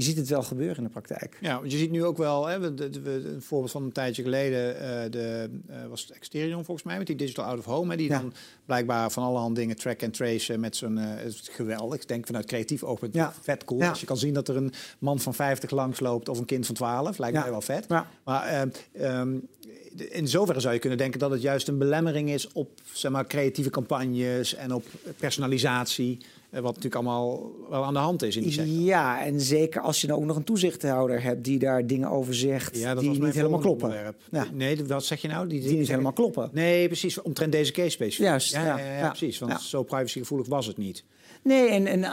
je 0.00 0.06
ziet 0.06 0.16
het 0.16 0.28
wel 0.28 0.42
gebeuren 0.42 0.76
in 0.76 0.82
de 0.82 0.88
praktijk. 0.88 1.38
Ja, 1.40 1.58
want 1.58 1.72
je 1.72 1.78
ziet 1.78 1.90
nu 1.90 2.04
ook 2.04 2.16
wel, 2.16 2.46
hè, 2.46 2.60
we, 2.60 2.74
de, 2.74 3.10
een 3.34 3.42
voorbeeld 3.42 3.70
van 3.70 3.82
een 3.82 3.92
tijdje 3.92 4.22
geleden, 4.22 4.74
uh, 4.74 5.10
de, 5.10 5.50
uh, 5.70 5.76
was 5.88 6.00
het 6.00 6.10
Exterion 6.10 6.64
volgens 6.64 6.86
mij, 6.86 6.98
met 6.98 7.06
die 7.06 7.16
Digital 7.16 7.44
Out 7.44 7.58
of 7.58 7.64
Home, 7.64 7.90
hè, 7.90 7.96
die 7.96 8.08
dan 8.08 8.32
blijkbaar 8.66 9.10
van 9.10 9.22
alle 9.22 9.54
dingen 9.54 9.76
track 9.76 10.02
and 10.02 10.14
trace 10.14 10.58
met 10.58 10.76
zo'n, 10.76 10.96
uh, 10.96 11.04
geweldig, 11.30 12.00
ik 12.00 12.08
denk 12.08 12.26
vanuit 12.26 12.46
creatief 12.46 12.82
oogpunt, 12.82 13.14
ja. 13.14 13.32
vet 13.40 13.64
cool. 13.64 13.82
Als 13.82 14.00
je 14.00 14.06
kan 14.06 14.16
zien 14.16 14.34
dat 14.34 14.48
er 14.48 14.56
een 14.56 14.72
man 14.98 15.18
van 15.18 15.34
50 15.34 15.70
langs 15.70 16.00
loopt 16.00 16.28
of 16.28 16.38
een 16.38 16.44
kind 16.44 16.66
van 16.66 16.74
12, 16.74 17.18
lijkt 17.18 17.36
mij 17.36 17.50
wel 17.50 17.60
vet. 17.60 17.88
Maar 18.24 18.68
um, 19.00 19.48
in 19.96 20.28
zoverre 20.28 20.60
zou 20.60 20.74
je 20.74 20.80
kunnen 20.80 20.98
denken 20.98 21.18
dat 21.18 21.30
het 21.30 21.42
juist 21.42 21.68
een 21.68 21.78
belemmering 21.78 22.30
is 22.30 22.52
op 22.52 22.80
zeg 22.92 23.10
maar, 23.10 23.26
creatieve 23.26 23.70
campagnes 23.70 24.54
en 24.54 24.74
op 24.74 24.84
personalisatie. 25.16 26.18
Eh, 26.50 26.60
wat 26.60 26.74
natuurlijk 26.74 26.94
allemaal 26.94 27.52
wel 27.68 27.84
aan 27.84 27.92
de 27.92 27.98
hand 27.98 28.22
is 28.22 28.36
in 28.36 28.42
die 28.42 28.52
sector. 28.52 28.74
Ja, 28.74 29.24
en 29.24 29.40
zeker 29.40 29.80
als 29.80 30.00
je 30.00 30.06
dan 30.06 30.16
ook 30.16 30.24
nog 30.24 30.36
een 30.36 30.44
toezichthouder 30.44 31.22
hebt 31.22 31.44
die 31.44 31.58
daar 31.58 31.86
dingen 31.86 32.10
over 32.10 32.34
zegt 32.34 32.78
ja, 32.78 32.94
die 32.94 33.10
niet 33.10 33.34
helemaal 33.34 33.58
kloppen. 33.58 34.14
Ja. 34.30 34.46
Nee, 34.52 34.84
wat 34.84 35.04
zeg 35.04 35.22
je 35.22 35.28
nou? 35.28 35.48
Die, 35.48 35.60
die 35.60 35.78
niet 35.78 35.88
helemaal 35.88 36.12
kloppen. 36.12 36.50
Nee, 36.52 36.86
precies. 36.86 37.22
Omtrent 37.22 37.52
deze 37.52 37.72
case 37.72 37.90
specifiek. 37.90 38.26
Juist. 38.26 38.52
Ja, 38.52 38.78
ja, 38.78 39.08
precies. 39.08 39.38
Want 39.38 39.60
zo 39.60 39.82
privacygevoelig 39.82 40.46
was 40.46 40.66
het 40.66 40.76
niet. 40.76 41.04
Nee, 41.42 41.68
en, 41.68 41.86
en 41.86 42.04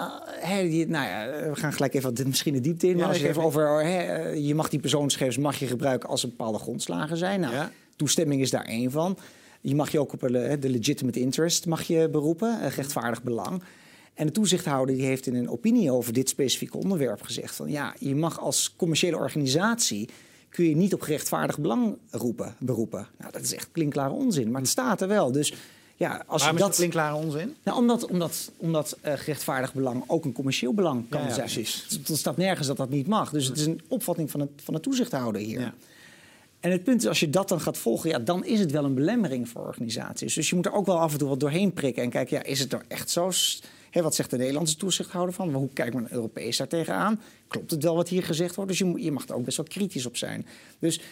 die, 0.69 0.87
nou 0.87 1.05
ja, 1.05 1.49
we 1.49 1.55
gaan 1.55 1.73
gelijk 1.73 1.93
even 1.93 2.15
wat, 2.15 2.25
misschien 2.25 2.53
de 2.53 2.59
diepte 2.59 2.87
in. 2.87 2.97
Maar 2.97 3.07
als 3.07 3.19
je 3.19 3.27
even 3.27 3.43
over, 3.43 3.87
je 4.37 4.55
mag 4.55 4.69
die 4.69 4.79
persoonsgegevens 4.79 5.37
mag 5.37 5.59
je 5.59 5.67
gebruiken 5.67 6.09
als 6.09 6.23
er 6.23 6.29
bepaalde 6.29 6.57
grondslagen 6.57 7.17
zijn. 7.17 7.39
Nou, 7.39 7.67
toestemming 7.95 8.41
is 8.41 8.49
daar 8.49 8.65
één 8.65 8.91
van. 8.91 9.17
Je 9.61 9.75
mag 9.75 9.91
je 9.91 9.99
ook 9.99 10.13
op 10.13 10.19
de 10.19 10.69
legitimate 10.69 11.19
interest 11.19 11.65
mag 11.65 11.83
je 11.83 12.09
beroepen, 12.09 12.69
rechtvaardig 12.69 13.23
belang. 13.23 13.61
En 14.17 14.25
de 14.25 14.31
toezichthouder 14.31 14.95
die 14.95 15.05
heeft 15.05 15.25
in 15.25 15.35
een 15.35 15.49
opinie 15.49 15.91
over 15.91 16.13
dit 16.13 16.29
specifieke 16.29 16.77
onderwerp 16.77 17.21
gezegd 17.21 17.55
van 17.55 17.69
ja, 17.69 17.95
je 17.99 18.15
mag 18.15 18.39
als 18.39 18.73
commerciële 18.75 19.17
organisatie 19.17 20.09
kun 20.49 20.65
je 20.65 20.75
niet 20.75 20.93
op 20.93 21.01
gerechtvaardigd 21.01 21.59
belang 21.59 21.97
roepen, 22.11 22.55
beroepen. 22.59 23.07
Nou, 23.17 23.31
dat 23.31 23.41
is 23.41 23.53
echt 23.53 23.69
klinkklare 23.71 24.13
onzin, 24.13 24.51
maar 24.51 24.61
het 24.61 24.69
staat 24.69 25.01
er 25.01 25.07
wel. 25.07 25.31
Dus 25.31 25.53
ja, 25.95 26.23
als 26.27 26.41
Waarom 26.41 26.57
je 26.57 26.63
dat 26.63 26.75
klinkklare 26.75 27.15
onzin? 27.15 27.55
Nou, 27.63 27.77
omdat, 27.77 28.05
omdat, 28.05 28.51
omdat 28.57 28.97
uh, 29.05 29.13
gerechtvaardigd 29.13 29.73
belang 29.73 30.03
ook 30.07 30.25
een 30.25 30.33
commercieel 30.33 30.73
belang 30.73 31.09
kan 31.09 31.21
ja, 31.21 31.27
ja, 31.27 31.33
zijn. 31.33 31.47
Precies. 31.47 31.99
Er 32.09 32.17
staat 32.17 32.37
nergens 32.37 32.67
dat 32.67 32.77
dat 32.77 32.89
niet 32.89 33.07
mag. 33.07 33.31
Dus 33.31 33.47
het 33.47 33.57
is 33.57 33.65
een 33.65 33.81
opvatting 33.87 34.31
van, 34.31 34.39
het, 34.39 34.49
van 34.55 34.73
de 34.73 34.79
toezichthouder 34.79 35.41
hier. 35.41 35.59
Ja. 35.59 35.73
En 36.59 36.71
het 36.71 36.83
punt 36.83 37.01
is, 37.01 37.07
als 37.07 37.19
je 37.19 37.29
dat 37.29 37.49
dan 37.49 37.61
gaat 37.61 37.77
volgen, 37.77 38.09
ja, 38.09 38.19
dan 38.19 38.45
is 38.45 38.59
het 38.59 38.71
wel 38.71 38.85
een 38.85 38.93
belemmering 38.93 39.49
voor 39.49 39.61
organisaties. 39.61 40.33
Dus 40.33 40.49
je 40.49 40.55
moet 40.55 40.65
er 40.65 40.73
ook 40.73 40.85
wel 40.85 40.99
af 40.99 41.11
en 41.11 41.17
toe 41.17 41.29
wat 41.29 41.39
doorheen 41.39 41.73
prikken 41.73 42.03
en 42.03 42.09
kijken, 42.09 42.37
ja, 42.37 42.43
is 42.43 42.59
het 42.59 42.73
er 42.73 42.81
echt 42.87 43.09
zo 43.09 43.31
wat 44.01 44.15
zegt 44.15 44.29
de 44.29 44.37
Nederlandse 44.37 44.77
toezichthouder 44.77 45.33
van? 45.33 45.53
Hoe 45.53 45.69
kijkt 45.73 45.93
men 45.93 46.07
Europees 46.11 46.57
daar 46.57 46.67
tegenaan? 46.67 47.21
Klopt 47.47 47.71
het 47.71 47.83
wel 47.83 47.95
wat 47.95 48.09
hier 48.09 48.23
gezegd 48.23 48.55
wordt? 48.55 48.69
Dus 48.69 48.79
je, 48.79 49.03
je 49.03 49.11
mag 49.11 49.27
er 49.27 49.35
ook 49.35 49.45
best 49.45 49.57
wel 49.57 49.65
kritisch 49.65 50.05
op 50.05 50.17
zijn. 50.17 50.45
Dus 50.79 50.97
de 50.97 51.03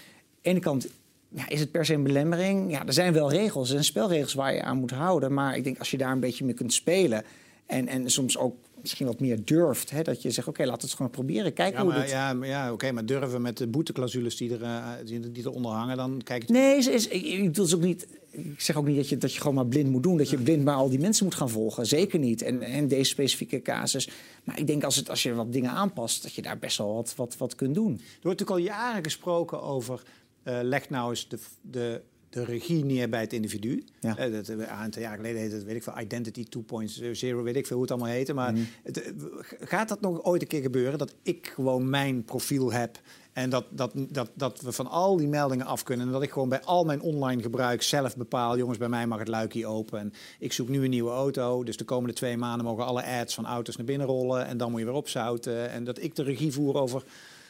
ene 0.41 0.59
kant 0.59 0.87
ja, 1.29 1.49
is 1.49 1.59
het 1.59 1.71
per 1.71 1.85
se 1.85 1.93
een 1.93 2.03
belemmering? 2.03 2.71
Ja, 2.71 2.85
er 2.85 2.93
zijn 2.93 3.13
wel 3.13 3.31
regels 3.31 3.73
en 3.73 3.83
spelregels 3.83 4.33
waar 4.33 4.53
je 4.53 4.61
aan 4.61 4.77
moet 4.77 4.91
houden. 4.91 5.33
Maar 5.33 5.57
ik 5.57 5.63
denk 5.63 5.79
als 5.79 5.91
je 5.91 5.97
daar 5.97 6.11
een 6.11 6.19
beetje 6.19 6.45
mee 6.45 6.53
kunt 6.53 6.73
spelen... 6.73 7.23
en, 7.65 7.87
en 7.87 8.09
soms 8.09 8.37
ook 8.37 8.55
misschien 8.85 9.07
wat 9.07 9.19
meer 9.19 9.45
durft. 9.45 9.89
Hè? 9.89 10.01
Dat 10.01 10.21
je 10.21 10.31
zegt, 10.31 10.47
oké, 10.47 10.65
laten 10.65 10.81
we 10.81 10.85
het 10.85 10.95
gewoon 10.95 11.11
proberen. 11.11 11.53
Kijken 11.53 11.77
ja, 11.77 11.85
hoe 11.85 11.93
maar, 11.93 12.01
dit... 12.01 12.11
Ja, 12.11 12.33
maar, 12.33 12.47
ja 12.47 12.71
oké, 12.73 12.91
maar 12.91 13.05
durven 13.05 13.41
met 13.41 13.57
de 13.57 13.67
boeteclausules 13.67 14.37
die, 14.37 14.53
er, 14.53 14.61
uh, 14.61 14.89
die, 15.05 15.31
die 15.31 15.45
eronder 15.45 15.71
hangen, 15.71 15.97
dan 15.97 16.21
kijk 16.23 16.47
je... 16.47 16.53
Nee, 16.53 16.77
is, 16.77 16.87
is, 16.87 17.07
ik, 17.07 17.53
dus 17.53 17.75
ook 17.75 17.81
niet, 17.81 18.07
ik 18.31 18.61
zeg 18.61 18.75
ook 18.75 18.85
niet 18.87 18.95
dat 18.95 19.09
je, 19.09 19.17
dat 19.17 19.33
je 19.33 19.39
gewoon 19.39 19.55
maar 19.55 19.67
blind 19.67 19.89
moet 19.89 20.03
doen. 20.03 20.17
Dat 20.17 20.29
je 20.29 20.37
blind 20.37 20.63
maar 20.63 20.75
al 20.75 20.89
die 20.89 20.99
mensen 20.99 21.25
moet 21.25 21.35
gaan 21.35 21.49
volgen. 21.49 21.85
Zeker 21.85 22.19
niet. 22.19 22.41
En, 22.41 22.61
en 22.61 22.87
deze 22.87 23.09
specifieke 23.09 23.61
casus. 23.61 24.09
Maar 24.43 24.59
ik 24.59 24.67
denk 24.67 24.83
als, 24.83 24.95
het, 24.95 25.09
als 25.09 25.23
je 25.23 25.33
wat 25.33 25.53
dingen 25.53 25.71
aanpast, 25.71 26.23
dat 26.23 26.33
je 26.33 26.41
daar 26.41 26.59
best 26.59 26.77
wel 26.77 26.93
wat, 26.93 27.13
wat, 27.15 27.37
wat 27.37 27.55
kunt 27.55 27.75
doen. 27.75 27.91
Er 27.91 28.21
wordt 28.21 28.39
natuurlijk 28.39 28.49
al 28.49 28.75
jaren 28.77 29.03
gesproken 29.03 29.61
over... 29.61 30.01
Uh, 30.43 30.59
leg 30.61 30.89
nou 30.89 31.09
eens 31.09 31.27
de, 31.27 31.37
de 31.61 32.01
de 32.35 32.43
regie 32.43 32.85
neer 32.85 33.09
bij 33.09 33.21
het 33.21 33.33
individu. 33.33 33.83
Ja. 33.99 34.27
Uh, 34.27 34.33
dat, 34.33 34.47
een 34.47 34.67
aantal 34.67 35.01
jaar 35.01 35.15
geleden 35.15 35.41
heette 35.41 35.55
het, 35.55 35.63
weet 35.63 35.75
ik 35.75 35.83
veel, 35.83 35.99
Identity 35.99 36.45
2.0, 36.57 37.43
weet 37.43 37.55
ik 37.55 37.67
veel 37.67 37.75
hoe 37.75 37.85
het 37.85 37.91
allemaal 37.91 38.09
heette. 38.09 38.33
Maar 38.33 38.53
mm. 38.53 38.67
het, 38.83 39.01
eh, 39.01 39.11
gaat 39.59 39.89
dat 39.89 40.01
nog 40.01 40.23
ooit 40.23 40.41
een 40.41 40.47
keer 40.47 40.61
gebeuren 40.61 40.97
dat 40.97 41.13
ik 41.21 41.51
gewoon 41.55 41.89
mijn 41.89 42.23
profiel 42.23 42.71
heb 42.71 42.99
en 43.33 43.49
dat, 43.49 43.65
dat, 43.69 43.91
dat, 43.95 44.29
dat 44.33 44.61
we 44.61 44.71
van 44.71 44.87
al 44.87 45.17
die 45.17 45.27
meldingen 45.27 45.65
af 45.65 45.83
kunnen. 45.83 46.05
En 46.05 46.11
dat 46.11 46.21
ik 46.21 46.31
gewoon 46.31 46.49
bij 46.49 46.61
al 46.61 46.83
mijn 46.83 47.01
online 47.01 47.41
gebruik 47.41 47.81
zelf 47.81 48.15
bepaal. 48.17 48.57
Jongens, 48.57 48.77
bij 48.77 48.89
mij 48.89 49.07
mag 49.07 49.19
het 49.19 49.27
luikje 49.27 49.67
open. 49.67 49.99
En 49.99 50.13
ik 50.39 50.53
zoek 50.53 50.67
nu 50.67 50.83
een 50.83 50.89
nieuwe 50.89 51.11
auto. 51.11 51.63
Dus 51.63 51.77
de 51.77 51.83
komende 51.83 52.15
twee 52.15 52.37
maanden 52.37 52.65
mogen 52.65 52.85
alle 52.85 53.05
ads 53.05 53.35
van 53.35 53.45
auto's 53.45 53.75
naar 53.75 53.85
binnen 53.85 54.07
rollen. 54.07 54.45
En 54.45 54.57
dan 54.57 54.71
moet 54.71 54.79
je 54.79 54.85
weer 54.85 54.95
opzouten. 54.95 55.69
En 55.69 55.83
dat 55.83 56.01
ik 56.01 56.15
de 56.15 56.23
regie 56.23 56.51
voer 56.51 56.75
over 56.75 57.03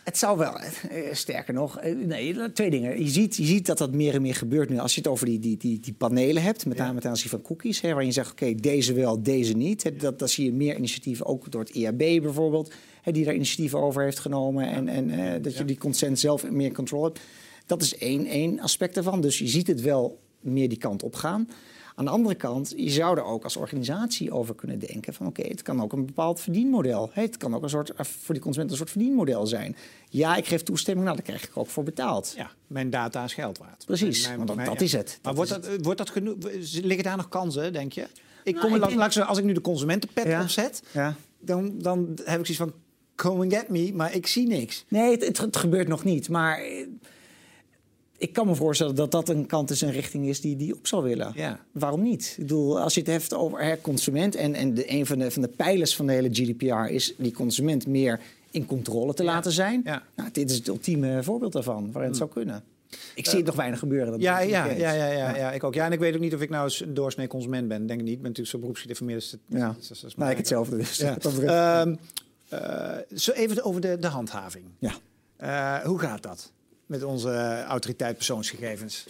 het 0.06 0.18
zou 0.18 0.38
wel, 0.38 0.60
eh, 0.60 1.14
sterker 1.14 1.54
nog, 1.54 1.80
eh, 1.80 1.96
nee, 1.96 2.52
twee 2.52 2.70
dingen. 2.70 3.04
Je 3.04 3.10
ziet, 3.10 3.36
je 3.36 3.46
ziet 3.46 3.66
dat 3.66 3.78
dat 3.78 3.94
meer 3.94 4.14
en 4.14 4.22
meer 4.22 4.36
gebeurt 4.36 4.70
nu. 4.70 4.78
Als 4.78 4.96
je 4.96 5.02
het 5.02 5.10
over 5.10 5.26
die, 5.26 5.40
die, 5.40 5.58
die, 5.58 5.80
die 5.80 5.94
panelen 5.94 6.44
hebt, 6.44 6.66
met 6.66 6.78
name 6.78 7.00
ten 7.00 7.10
aanzien 7.10 7.30
van 7.30 7.42
cookies, 7.42 7.82
hè, 7.82 7.94
waar 7.94 8.06
je 8.06 8.12
zegt, 8.12 8.32
oké, 8.32 8.56
deze 8.56 8.94
wel, 8.94 9.24
deze 9.24 9.54
niet. 9.54 9.84
Hè, 9.84 9.96
dat, 9.96 10.20
dat 10.20 10.30
zie 10.30 10.46
je 10.46 10.54
meer 10.54 10.78
initiatieven, 10.78 11.26
ook 11.26 11.52
door 11.52 11.62
het 11.62 11.70
IAB 11.70 11.98
bijvoorbeeld, 11.98 12.74
hè, 13.02 13.12
die 13.12 13.26
daar 13.26 13.34
initiatieven 13.34 13.80
over 13.80 14.04
heeft 14.04 14.20
genomen. 14.20 14.70
En, 14.70 14.88
en 14.88 15.10
uh, 15.10 15.32
dat 15.42 15.58
je 15.58 15.66
die 15.66 15.78
consent 15.78 16.20
zelf 16.20 16.50
meer 16.50 16.72
controle 16.72 17.06
hebt. 17.06 17.20
Dat 17.66 17.82
is 17.82 17.98
één, 17.98 18.26
één 18.26 18.60
aspect 18.60 18.98
ervan. 18.98 19.22
Dus 19.22 19.38
je 19.38 19.48
ziet 19.48 19.68
het 19.68 19.82
wel 19.82 20.20
meer 20.46 20.70
die 20.70 20.78
kant 20.78 21.04
op 21.04 21.16
gaan. 21.16 21.50
Aan 21.96 22.06
de 22.06 22.12
andere 22.12 22.36
kant, 22.36 22.74
je 22.76 22.90
zou 22.90 23.18
er 23.18 23.24
ook 23.24 23.44
als 23.44 23.56
organisatie 23.56 24.32
over 24.32 24.56
kunnen 24.56 24.80
denken 24.80 25.14
van 25.14 25.28
oké, 25.28 25.42
het 25.42 25.62
kan 25.62 25.82
ook 25.82 25.94
een 25.94 26.06
bepaald 26.06 26.42
verdienmodel. 26.42 27.10
Het 27.14 27.38
kan 27.38 27.56
ook 27.56 27.64
een 27.64 27.70
soort, 27.70 27.90
eh, 27.94 28.06
voor 28.06 28.34
die 28.34 28.44
consument 28.44 28.72
een 28.72 28.78
soort 28.78 28.90
verdienmodel 28.90 29.48
zijn. 29.48 29.76
Ja, 30.10 30.36
ik 30.36 30.46
geef 30.46 30.64
toestemming, 30.64 31.06
nou, 31.06 31.18
daar 31.18 31.26
krijg 31.26 31.44
ik 31.44 31.58
ook 31.58 31.68
voor 31.68 31.84
betaald. 31.84 32.34
Ja, 32.38 32.52
mijn 32.68 32.90
data 32.90 33.24
is 33.24 33.34
geld 33.34 33.58
waard. 33.58 33.86
Precies, 33.86 34.24
Mijn- 34.26 34.36
want 34.36 34.48
dat, 34.48 34.56
mijn- 34.58 34.70
dat 34.70 34.80
ja. 34.80 34.86
is 34.86 34.92
het. 34.92 35.20
Maar 35.22 35.36
wordt 35.36 35.50
dat, 35.50 35.70
wordt 35.82 35.98
dat 35.98 36.10
genoeg? 36.10 36.36
Liggen 36.72 37.04
daar 37.04 37.18
nog 37.18 37.30
kansen, 37.30 37.74
denk 37.74 37.94
je? 37.94 38.08
Ik 38.44 38.54
Nou, 38.56 38.66
kom 38.66 38.76
ik 38.76 38.82
denk- 38.88 39.00
langs, 39.00 39.20
als 39.22 39.38
ik 39.38 39.44
nu 39.44 39.54
de 39.54 39.62
consumentenpet 39.62 40.26
Ja. 40.28 40.42
opzet, 40.42 40.84
Ja. 40.92 41.16
dan, 41.40 41.78
dan 41.78 42.00
heb 42.24 42.40
ik 42.40 42.46
zoiets 42.46 42.56
van 42.58 42.74
come 43.16 43.44
and 43.44 43.54
get 43.54 43.70
me, 43.70 43.92
maar 43.94 44.14
ik 44.16 44.28
zie 44.28 44.48
niks. 44.48 44.86
Nee, 44.88 45.12
het, 45.12 45.26
het, 45.28 45.38
het 45.38 45.58
gebeurt 45.58 45.88
nog 45.88 46.04
niet. 46.04 46.30
Maar 46.30 46.60
eh, 46.60 46.88
ik 48.18 48.34
kan 48.34 48.48
me 48.48 48.56
voorstellen 48.56 48.96
dat 48.96 49.12
dat 49.12 49.30
een 49.30 49.46
kant 49.46 49.70
is, 49.70 49.82
een 49.82 49.92
richting 49.92 50.28
is 50.28 50.42
die 50.42 50.56
die 50.56 50.76
op 50.76 50.88
zal 50.88 51.04
willen. 51.04 51.32
Ja. 51.36 51.60
Waarom 51.72 52.02
niet? 52.02 52.26
Ik 52.38 52.38
bedoel, 52.44 52.80
als 52.80 52.94
je 52.94 53.00
het 53.00 53.10
heeft 53.10 53.34
over 53.34 53.60
hè, 53.64 53.82
consument... 53.82 54.36
en, 54.36 54.54
en 54.56 54.74
de, 54.74 54.92
een 54.92 55.06
van 55.06 55.20
de, 55.20 55.32
van 55.32 55.42
de 55.42 55.48
pijlers 55.48 55.96
van 55.96 56.08
de 56.08 56.14
hele 56.14 56.30
GDPR 56.32 56.92
is 56.94 57.14
die 57.18 57.32
consument 57.34 57.88
meer 57.88 58.20
in 58.52 58.66
controle 58.66 59.14
te 59.14 59.24
Ja. 59.24 59.32
laten 59.34 59.52
zijn. 59.52 59.82
Ja. 59.84 60.04
Nou, 60.16 60.30
dit 60.32 60.50
is 60.52 60.58
het 60.58 60.68
ultieme 60.68 61.24
voorbeeld 61.24 61.54
daarvan, 61.54 61.92
waarin 61.92 62.10
het 62.10 62.18
zou 62.20 62.30
kunnen. 62.30 62.64
Ik 63.16 63.26
zie 63.26 63.38
het 63.38 63.46
nog 63.46 63.56
weinig 63.56 63.80
gebeuren. 63.80 64.12
Dat 64.12 64.22
Ja, 64.22 64.40
ja, 64.40 64.66
ja, 64.66 64.92
ja, 64.92 65.06
ja, 65.12 65.36
ja, 65.36 65.52
ik 65.52 65.64
ook. 65.64 65.74
Ja, 65.74 65.86
en 65.86 65.92
ik 65.92 66.00
weet 66.00 66.14
ook 66.16 66.20
niet 66.22 66.34
of 66.34 66.42
ik 66.42 66.50
nou 66.50 66.64
eens 66.64 66.82
een 66.82 66.94
doorsnee 66.94 67.28
consument 67.28 67.68
ben. 67.68 67.88
Denk 67.88 68.00
ik 68.00 68.06
niet. 68.06 68.16
Ik 68.16 68.22
ben 68.22 68.30
natuurlijk 68.32 68.56
zo 68.56 68.60
beroepsgedeformeerd. 68.60 69.20
Dus 69.20 69.32
het- 69.32 69.40
Ja. 69.48 69.68
dat 69.68 69.78
is- 69.82 69.88
dat 69.88 70.10
is 70.10 70.16
Nou, 70.16 70.32
ik 70.32 70.38
hetzelfde 70.38 70.78
dus. 70.78 70.98
Ja. 70.98 71.18
Zo 73.16 73.32
even 73.32 73.64
over 73.64 73.82
de, 73.82 73.98
de 74.00 74.08
handhaving. 74.08 74.66
ja. 74.80 74.92
Eh, 75.38 75.86
hoe 75.86 76.00
gaat 76.00 76.24
dat 76.24 76.52
met 76.86 77.04
onze 77.04 77.64
autoriteit 77.68 78.16
persoonsgegevens? 78.16 79.04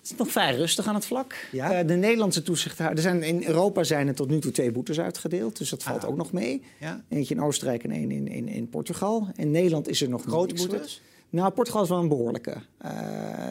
Het 0.00 0.14
is 0.14 0.18
nog 0.24 0.30
vrij 0.30 0.56
rustig 0.56 0.86
aan 0.86 0.94
het 0.94 1.04
vlak. 1.06 1.34
Ja? 1.52 1.72
Eh, 1.72 1.86
de 1.86 1.94
Nederlandse 1.94 2.42
toezichthouder... 2.42 2.96
Er 2.96 3.02
zijn, 3.02 3.22
in 3.22 3.44
Europa 3.46 3.82
zijn 3.84 4.08
er 4.08 4.14
tot 4.14 4.28
nu 4.28 4.38
toe 4.38 4.52
twee 4.52 4.72
boetes 4.72 5.00
uitgedeeld. 5.00 5.58
Dus 5.58 5.70
dat 5.70 5.82
valt 5.82 6.02
Ah. 6.04 6.08
ook 6.10 6.16
nog 6.16 6.32
mee. 6.32 6.62
Ja? 6.80 7.04
Eentje 7.08 7.34
in 7.34 7.42
Oostenrijk 7.42 7.84
en 7.84 7.90
één 7.90 8.10
in, 8.10 8.28
in, 8.28 8.48
in 8.48 8.68
Portugal. 8.68 9.28
In 9.36 9.50
Nederland 9.50 9.88
is 9.88 10.02
er 10.02 10.08
nog 10.08 10.22
Grote 10.22 10.54
boetes? 10.54 11.00
Nou, 11.30 11.50
Portugal 11.52 11.82
is 11.82 11.88
wel 11.88 11.98
een 11.98 12.08
behoorlijke. 12.08 12.56
Eh, 12.78 12.90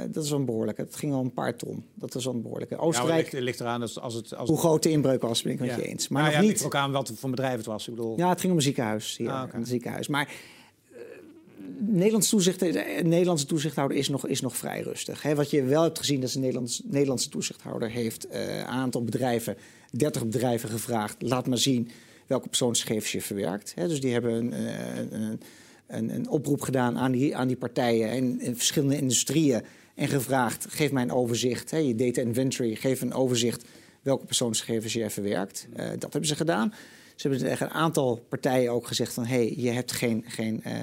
dat 0.09 0.23
is 0.23 0.29
wel 0.29 0.39
een 0.39 0.45
behoorlijke. 0.45 0.81
Het 0.81 0.95
ging 0.95 1.13
al 1.13 1.21
een 1.21 1.33
paar 1.33 1.55
ton. 1.55 1.83
Dat 1.93 2.15
is 2.15 2.25
wel 2.25 2.33
een 2.33 2.41
behoorlijke. 2.41 2.73
Ja, 2.73 2.79
het 2.79 2.89
Oostenrijk, 2.89 3.31
ligt, 3.31 3.43
ligt 3.43 3.59
eraan 3.59 3.81
als, 3.81 3.99
als 3.99 4.13
het... 4.13 4.35
Als 4.35 4.49
hoe 4.49 4.57
groot 4.57 4.83
de 4.83 4.89
inbreuk 4.89 5.21
was, 5.21 5.41
ben 5.41 5.51
ik 5.51 5.59
met 5.59 5.69
Ja. 5.69 5.75
je 5.75 5.81
eens. 5.87 6.07
Maar 6.07 6.21
Nou 6.21 6.33
nog 6.35 6.43
ja, 6.43 6.49
niet... 6.49 6.63
ook 6.63 6.75
aan 6.75 6.91
wat 6.91 7.11
voor 7.15 7.29
bedrijf 7.29 7.57
het 7.57 7.65
was. 7.65 7.87
Ik 7.87 7.95
bedoel, 7.95 8.17
Ja, 8.17 8.29
het 8.29 8.39
ging 8.39 8.51
om 8.51 8.57
een 8.57 8.63
ziekenhuis 8.63 9.17
hier. 9.17 9.31
Ah. 9.31 9.53
Een 9.53 9.65
ziekenhuis. 9.65 10.07
Maar 10.07 10.31
eh, 11.65 11.87
Nederlandse, 11.87 12.29
toezicht, 12.29 12.59
de 12.59 13.01
Nederlandse 13.03 13.45
toezichthouder 13.45 13.97
is 13.97 14.09
nog, 14.09 14.27
is 14.27 14.41
nog 14.41 14.57
vrij 14.57 14.81
rustig. 14.81 15.33
Wat 15.33 15.49
je 15.49 15.63
wel 15.63 15.83
hebt 15.83 15.99
gezien, 15.99 16.21
dat 16.21 16.31
de 16.31 16.39
Nederlands, 16.39 16.81
Nederlandse 16.83 17.29
toezichthouder 17.29 17.89
heeft 17.89 18.27
eh, 18.27 18.57
een 18.57 18.65
aantal 18.65 19.03
bedrijven, 19.03 19.57
30 19.91 20.25
bedrijven 20.25 20.69
gevraagd. 20.69 21.21
Laat 21.21 21.47
maar 21.47 21.57
zien 21.57 21.89
welke 22.27 22.47
persoonsgegevens 22.47 23.11
je 23.11 23.21
verwerkt. 23.21 23.73
Dus 23.75 24.01
die 24.01 24.13
hebben 24.13 24.33
een, 24.33 24.53
eh, 24.53 24.97
een, 24.97 25.39
een, 25.87 26.09
een 26.09 26.29
oproep 26.29 26.61
gedaan 26.61 26.97
aan 26.97 27.11
die, 27.11 27.35
aan 27.35 27.47
die 27.47 27.57
partijen 27.57 28.11
in, 28.11 28.41
in 28.41 28.55
verschillende 28.55 28.97
industrieën. 28.97 29.61
En 29.95 30.07
gevraagd, 30.07 30.65
geef 30.69 30.91
mij 30.91 31.03
een 31.03 31.11
overzicht. 31.11 31.69
Je 31.69 31.95
data 31.95 32.21
inventory, 32.21 32.75
geef 32.75 33.01
een 33.01 33.13
overzicht 33.13 33.65
welke 34.01 34.25
persoonsgegevens 34.25 34.93
jij 34.93 35.09
verwerkt. 35.09 35.67
Eh, 35.73 35.89
dat 35.89 36.11
hebben 36.11 36.25
ze 36.25 36.35
gedaan. 36.35 36.73
Ze 37.15 37.27
hebben 37.27 37.47
tegen 37.47 37.65
een 37.65 37.73
aantal 37.73 38.25
partijen 38.29 38.71
ook 38.71 38.87
gezegd 38.87 39.13
van... 39.13 39.25
hé, 39.25 39.35
hey, 39.35 39.53
je 39.57 39.69
hebt 39.69 39.91
geen, 39.91 40.23
geen 40.27 40.63
eh, 40.63 40.73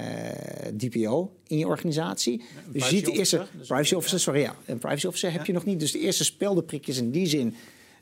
DPO 0.76 1.32
in 1.46 1.58
je 1.58 1.66
organisatie. 1.66 2.42
dus 2.66 2.82
je 2.82 2.88
ziet 2.88 3.04
de 3.04 3.12
eerste... 3.12 3.36
officer, 3.36 3.58
dus- 3.58 3.66
privacy 3.66 3.94
officer, 3.94 4.20
sorry, 4.20 4.40
ja. 4.40 4.54
Een 4.66 4.78
privacy 4.78 5.06
officer 5.06 5.32
heb 5.32 5.46
je 5.46 5.52
nog 5.52 5.64
niet. 5.64 5.80
Dus 5.80 5.92
de 5.92 5.98
eerste 5.98 6.24
speldenprikjes 6.24 6.98
in 6.98 7.10
die 7.10 7.26
zin 7.26 7.54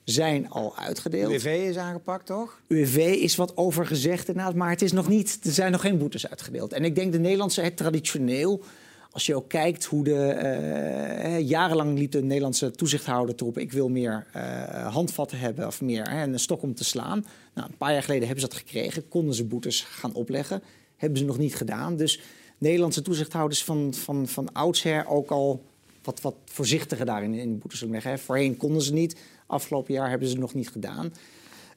zijn 0.04 0.50
al 0.50 0.76
uitgedeeld. 0.76 1.32
UWV 1.32 1.66
is 1.68 1.76
aangepakt, 1.76 2.26
toch? 2.26 2.60
UWV 2.66 2.96
is 2.96 3.37
wat 3.37 3.56
over 3.56 3.87
gezegd 3.87 4.28
inderdaad, 4.28 4.54
maar 4.54 4.70
het 4.70 4.82
is 4.82 4.92
nog 4.92 5.08
niet, 5.08 5.38
er 5.42 5.52
zijn 5.52 5.72
nog 5.72 5.80
geen 5.80 5.99
boetes 5.99 6.28
uitgedeeld. 6.28 6.72
En 6.72 6.84
ik 6.84 6.94
denk 6.94 7.12
de 7.12 7.18
Nederlandse, 7.18 7.60
het 7.60 7.76
traditioneel, 7.76 8.64
als 9.11 9.26
je 9.26 9.35
ook 9.35 9.49
kijkt 9.49 9.85
hoe 9.85 10.05
de... 10.05 10.14
eh, 10.14 11.49
jarenlang 11.49 11.99
liep 11.99 12.12
de 12.12 12.23
Nederlandse 12.23 12.71
toezichthouder 12.71 13.35
erop... 13.38 13.59
ik 13.59 13.73
wil 13.73 13.88
meer 13.88 14.26
eh, 14.33 14.95
handvatten 14.95 15.38
hebben 15.38 15.67
of 15.67 15.81
meer 15.81 16.11
hè, 16.11 16.23
een 16.23 16.38
stok 16.38 16.62
om 16.62 16.75
te 16.75 16.85
slaan. 16.85 17.25
Nou, 17.55 17.69
een 17.69 17.76
paar 17.76 17.93
jaar 17.93 18.02
geleden 18.02 18.26
hebben 18.26 18.45
ze 18.45 18.49
dat 18.49 18.59
gekregen, 18.59 19.09
konden 19.09 19.35
ze 19.35 19.45
boetes 19.45 19.81
gaan 19.81 20.14
opleggen. 20.14 20.62
Hebben 20.97 21.19
ze 21.19 21.25
nog 21.25 21.38
niet 21.38 21.55
gedaan. 21.55 21.97
Dus 21.97 22.21
Nederlandse 22.59 23.02
toezichthouders 23.02 23.64
van, 23.64 23.95
van, 23.95 24.29
van 24.29 24.52
oudsher 24.52 25.07
ook 25.07 25.31
al 25.31 25.64
wat, 26.02 26.21
wat 26.21 26.35
voorzichtiger 26.45 27.07
daarin 27.07 27.35
in 27.35 27.59
boetes 27.59 27.81
leggen. 27.81 28.11
Hè. 28.11 28.19
Voorheen 28.19 28.57
konden 28.57 28.83
ze 28.83 28.93
niet, 28.93 29.17
afgelopen 29.47 29.95
jaar 29.95 30.11
hebben 30.11 30.29
ze 30.29 30.33
het 30.33 30.43
nog 30.43 30.55
niet 30.55 30.71
gedaan. 30.71 31.12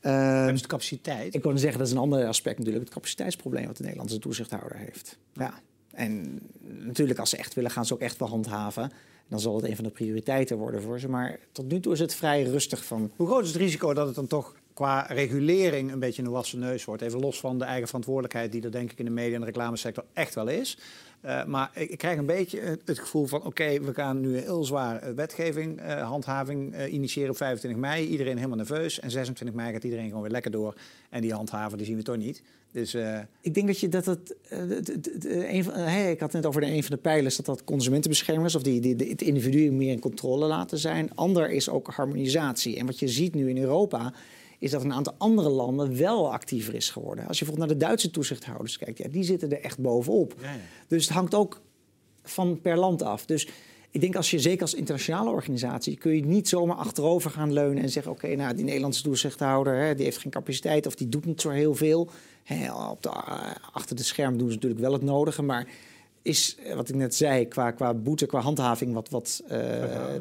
Hebben 0.02 0.58
ze 0.58 0.64
de 0.64 0.70
capaciteit? 0.70 1.36
ik 1.36 1.44
wil 1.44 1.58
zeggen, 1.58 1.78
dat 1.78 1.88
is 1.88 1.94
een 1.94 2.00
ander 2.00 2.28
aspect 2.28 2.58
natuurlijk, 2.58 2.86
het 2.86 2.94
capaciteitsprobleem 2.94 3.66
wat 3.66 3.78
de 3.78 3.84
Nederlandse 3.84 4.20
toezichthouder 4.20 4.78
heeft. 4.78 5.18
Ja. 5.34 5.62
En 5.94 6.40
natuurlijk, 6.62 7.20
als 7.20 7.30
ze 7.30 7.38
echt 7.38 7.54
willen, 7.54 7.72
gaan 7.72 7.86
ze 7.86 7.94
ook 7.94 8.00
echt 8.00 8.18
wel 8.20 8.28
handhaven. 8.28 8.92
Dan 9.28 9.40
zal 9.40 9.56
het 9.56 9.66
een 9.66 9.76
van 9.76 9.84
de 9.84 9.90
prioriteiten 9.90 10.58
worden 10.58 10.82
voor 10.82 11.00
ze. 11.00 11.10
Maar 11.10 11.40
tot 11.52 11.72
nu 11.72 11.80
toe 11.80 11.94
is 11.94 12.00
het 12.00 12.16
vrij 12.16 12.44
rustig 12.44 12.86
van. 12.86 13.12
Hoe 13.16 13.28
groot 13.28 13.44
is 13.44 13.48
het 13.48 13.58
risico 13.58 13.94
dat 13.94 14.06
het 14.06 14.16
dan 14.16 14.28
toch 14.28 14.56
qua 14.74 15.06
regulering 15.10 15.92
een 15.92 16.00
beetje 16.00 16.24
een 16.24 16.30
wassen 16.30 16.60
neus 16.60 16.86
wordt? 16.86 17.02
Even 17.02 17.20
los 17.20 17.40
van 17.40 17.58
de 17.60 17.66
eigen 17.66 17.88
verantwoordelijkheid 17.88 18.52
die 18.52 18.62
er 18.64 18.72
denk 18.72 18.92
ik 18.92 19.00
in 19.00 19.06
de 19.06 19.12
media 19.12 19.36
en 19.36 19.46
reclamesector 19.46 20.04
echt 20.14 20.36
wel 20.36 20.48
is. 20.48 20.78
Eh, 21.22 21.46
maar 21.46 21.72
ik, 21.74 21.98
krijg 21.98 22.18
een 22.18 22.26
beetje 22.26 22.60
het, 22.86 23.00
gevoel 23.00 23.26
van 23.26 23.44
oké, 23.44 23.80
we 23.82 23.94
gaan 23.94 24.20
nu 24.22 24.38
heel 24.38 24.64
zwaar 24.64 25.02
eh, 25.02 25.14
wetgeving, 25.14 25.80
eh, 25.80 26.08
handhaving 26.08 26.88
initiëren 26.88 27.30
op 27.30 27.38
25 27.38 27.82
mei. 27.82 28.08
Iedereen 28.08 28.36
helemaal 28.36 28.58
nerveus. 28.58 29.00
En 29.00 29.12
26 29.12 29.56
mei 29.56 29.74
gaat 29.74 29.84
iedereen 29.84 30.08
gewoon 30.08 30.22
weer 30.22 30.32
lekker 30.32 30.52
door. 30.52 30.74
En 31.10 31.22
die 31.22 31.34
handhaven, 31.34 31.78
die 31.78 31.88
zien 31.88 31.96
we 31.96 32.04
toch 32.04 32.18
niet. 32.18 32.42
Dus 32.72 32.96
Ik 33.42 33.54
denk 33.54 33.68
dat 33.68 33.80
je 33.80 33.90
dat 33.90 34.06
het. 34.06 34.36
een 35.24 35.64
van, 35.64 35.74
hey, 35.74 36.12
ik 36.12 36.20
had 36.20 36.32
het 36.34 36.42
net 36.42 36.46
over 36.46 36.62
de, 36.62 36.68
een 36.68 36.84
van 36.84 36.96
de 36.96 37.02
pijlers 37.02 37.36
dat 37.36 37.46
dat 37.46 37.64
consumentenbescherming 37.64 38.46
is. 38.48 38.56
Of 38.56 38.62
die, 38.64 38.82
die, 38.82 38.96
die- 38.96 39.10
het 39.10 39.22
individu 39.22 39.72
meer 39.72 39.92
in 39.92 40.00
controle 40.00 40.46
laten 40.48 40.78
zijn. 40.78 41.16
Ander 41.16 41.50
is 41.52 41.70
ook 41.70 41.88
harmonisatie. 41.88 42.78
En 42.78 42.86
wat 42.86 43.00
je 43.00 43.08
ziet 43.08 43.34
nu 43.36 43.50
in 43.50 43.58
Europa. 43.58 44.14
Is 44.64 44.72
dat 44.72 44.84
een 44.84 44.94
aantal 44.94 45.16
andere 45.18 45.50
landen 45.50 45.98
wel 45.98 46.32
actiever 46.32 46.76
is 46.76 46.90
geworden. 46.90 47.28
Als 47.28 47.40
je 47.40 47.46
bijvoorbeeld 47.46 47.70
naar 47.70 47.80
de 47.80 47.86
Duitse 47.86 48.12
toezichthouders 48.12 48.78
kijkt, 48.78 48.98
ja, 48.98 49.08
die 49.10 49.24
zitten 49.24 49.52
er 49.52 49.62
echt 49.62 49.80
bovenop. 49.80 50.36
ja, 50.42 50.52
ja. 50.52 50.60
Dus 50.88 51.04
het 51.04 51.14
hangt 51.14 51.36
ook 51.36 51.62
van 52.24 52.62
per 52.62 52.78
land 52.78 53.02
af. 53.02 53.26
Dus 53.26 53.48
ik 53.92 54.02
denk 54.02 54.16
als 54.16 54.32
je, 54.32 54.40
zeker 54.40 54.62
als 54.62 54.74
internationale 54.74 55.30
organisatie, 55.30 55.98
kun 55.98 56.16
je 56.16 56.26
niet 56.26 56.48
zomaar 56.50 56.76
achterover 56.76 57.32
gaan 57.32 57.54
leunen 57.54 57.84
en 57.84 57.90
zeggen: 57.90 58.12
Oké, 58.12 58.36
nou, 58.36 58.56
die 58.56 58.66
Nederlandse 58.66 59.04
toezichthouder 59.04 59.76
hè, 59.76 59.96
die 59.96 60.06
heeft 60.06 60.18
geen 60.18 60.32
capaciteit 60.32 60.86
of 60.86 60.96
die 60.96 61.10
doet 61.10 61.26
niet 61.26 61.42
zo 61.42 61.50
heel 61.50 61.76
veel. 61.76 62.10
Hè, 62.44 62.74
op 62.74 63.04
de, 63.04 63.10
eh, 63.10 63.52
achter 63.72 63.96
de 63.96 64.04
scherm 64.04 64.38
doen 64.38 64.48
ze 64.48 64.54
natuurlijk 64.54 64.82
wel 64.82 64.94
het 64.94 65.02
nodige, 65.02 65.42
maar 65.42 65.68
is 66.24 66.56
eh, 66.66 66.76
wat 66.76 66.90
ik 66.90 66.96
net 66.96 67.16
zei, 67.16 67.48
qua, 67.48 67.72
qua 67.72 67.94
boete, 67.94 68.26
qua 68.26 68.40
handhaving, 68.40 68.94
wat, 68.94 69.10
wat 69.10 69.42
eh, 69.48 69.60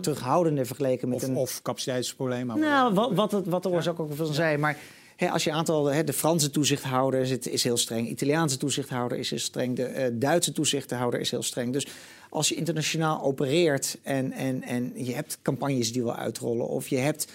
terughoudender 0.00 0.66
vergeleken 0.66 1.08
met 1.08 1.22
of, 1.22 1.28
een. 1.28 1.36
of 1.36 1.62
capaciteitsprobleem. 1.62 2.46
Nou, 2.46 2.94
wat, 2.94 3.12
wat, 3.12 3.32
het, 3.32 3.46
wat 3.46 3.62
de 3.62 3.68
oorzaak 3.68 4.00
ook 4.00 4.14
van 4.14 4.34
zei. 4.34 4.56
Maar 4.56 4.76
hè, 5.16 5.30
als 5.30 5.44
je 5.44 5.52
aantal, 5.52 5.86
hè, 5.86 6.04
de 6.04 6.12
Franse 6.12 6.50
toezichthouder 6.50 7.20
is, 7.20 7.30
het- 7.30 7.48
is 7.48 7.64
heel 7.64 7.76
streng, 7.76 8.08
Italiaanse 8.08 8.56
toezichthouder 8.56 9.18
is 9.18 9.30
heel 9.30 9.38
streng, 9.38 9.76
de 9.76 9.84
eh, 9.84 10.10
Duitse 10.12 10.52
toezichthouder 10.52 11.20
is 11.20 11.30
heel 11.30 11.42
streng. 11.42 11.72
Dus 11.72 11.86
als 12.30 12.48
je 12.48 12.54
internationaal 12.54 13.22
opereert 13.22 13.98
en, 14.02 14.32
en, 14.32 14.62
en 14.62 14.92
je 14.94 15.14
hebt 15.14 15.38
campagnes 15.42 15.92
die 15.92 16.02
wil 16.02 16.14
uitrollen, 16.16 16.68
of 16.68 16.88
je 16.88 16.98
hebt 16.98 17.26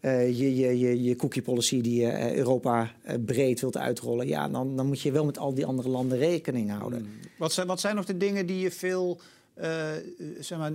eh, 0.00 0.38
je, 0.38 0.56
je, 0.56 0.78
je, 0.78 1.02
je 1.02 1.16
cookie 1.16 1.42
policy 1.42 1.80
die 1.80 2.00
je 2.00 2.08
eh, 2.08 2.34
Europa 2.36 2.92
eh, 3.02 3.14
breed 3.24 3.60
wilt 3.60 3.76
uitrollen, 3.76 4.26
ja, 4.26 4.48
dan, 4.48 4.76
dan 4.76 4.86
moet 4.86 5.00
je 5.00 5.12
wel 5.12 5.24
met 5.24 5.38
al 5.38 5.54
die 5.54 5.66
andere 5.66 5.88
landen 5.88 6.18
rekening 6.18 6.70
houden. 6.70 7.06
Wat 7.38 7.52
zijn, 7.52 7.66
wat 7.66 7.80
zijn 7.80 7.94
nog 7.96 8.04
de 8.04 8.16
dingen 8.16 8.46
die 8.46 8.58
je 8.60 8.70
veel, 8.70 9.20
zeg 10.40 10.58
maar, 10.58 10.72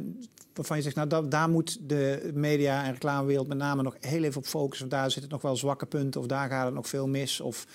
waarvan 0.53 0.77
je 0.77 0.84
zegt, 0.84 0.96
nou, 0.96 1.08
da- 1.10 1.22
daar 1.22 1.50
moet 1.50 1.77
de 1.89 2.32
media- 2.34 2.84
en 2.86 2.91
reclamewereld 2.91 3.48
met 3.48 3.58
name 3.58 3.82
nog 3.84 3.96
heel 4.00 4.24
even 4.24 4.38
op 4.38 4.46
focussen. 4.46 4.86
Of 4.86 4.91
daar 4.91 5.12
zitten 5.12 5.32
nog 5.32 5.41
wel 5.41 5.55
zwakke 5.55 5.86
punten, 5.86 6.22
of 6.22 6.27
daar 6.27 6.50
gaat 6.50 6.65
het 6.65 6.74
nog 6.74 6.88
veel 6.88 7.08
mis, 7.08 7.41
of 7.41 7.67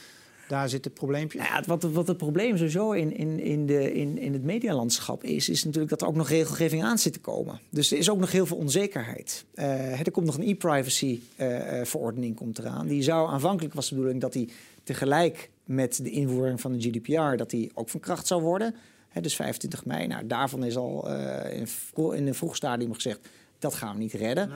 daar 0.51 0.69
zit 0.69 0.85
het 0.85 0.95
probleempje. 0.95 1.39
Nou 1.39 1.51
ja, 1.51 1.63
wat, 1.67 1.83
wat 1.83 2.07
het 2.07 2.17
probleem 2.17 2.57
sowieso 2.57 2.93
in, 2.93 3.17
in, 3.17 3.41
in, 3.41 3.67
de, 3.67 3.93
in, 3.93 4.19
in 4.19 4.33
het 4.33 4.43
medialandschap 4.43 5.25
is, 5.25 5.49
is 5.49 5.65
natuurlijk 5.65 5.91
dat 5.91 6.03
er 6.03 6.09
ook 6.09 6.15
nog 6.15 6.29
regelgeving 6.29 6.83
aan 6.85 6.99
zit 6.99 7.13
te 7.13 7.21
komen. 7.21 7.61
Dus 7.71 7.93
er 7.93 7.99
is 7.99 8.11
ook 8.11 8.19
nog 8.19 8.33
heel 8.33 8.47
veel 8.47 8.57
onzekerheid. 8.57 9.45
Eh, 9.55 10.01
er 10.01 10.11
komt 10.11 10.27
nog 10.27 10.39
een 10.39 10.49
e-privacy-verordening 10.49 12.37
komt 12.37 12.59
eraan. 12.59 12.87
Die 12.87 13.03
zou 13.03 13.29
aanvankelijk 13.29 13.75
was 13.75 13.89
de 13.89 13.95
bedoeling 13.95 14.21
dat 14.21 14.33
die 14.33 14.53
tegelijk 14.83 15.51
met 15.65 16.01
de 16.03 16.11
invoering 16.11 16.61
van 16.61 16.73
de 16.73 16.81
GDPR, 16.81 17.37
dat 17.37 17.51
die 17.51 17.71
ook 17.75 17.89
van 17.89 18.01
kracht 18.01 18.27
zou 18.27 18.43
worden. 18.43 18.75
Dus 19.21 19.37
25 19.37 19.85
mei. 19.85 20.07
Nou, 20.07 20.27
daarvan 20.27 20.65
is 20.65 20.77
al 20.77 21.09
eh, 21.09 21.59
in, 21.59 21.67
in 22.15 22.27
een 22.27 22.35
vroeg 22.35 22.57
stadium 22.57 22.95
gezegd, 22.95 23.29
dat 23.59 23.75
gaan 23.75 23.95
we 23.95 24.01
niet 24.01 24.13
redden. 24.13 24.51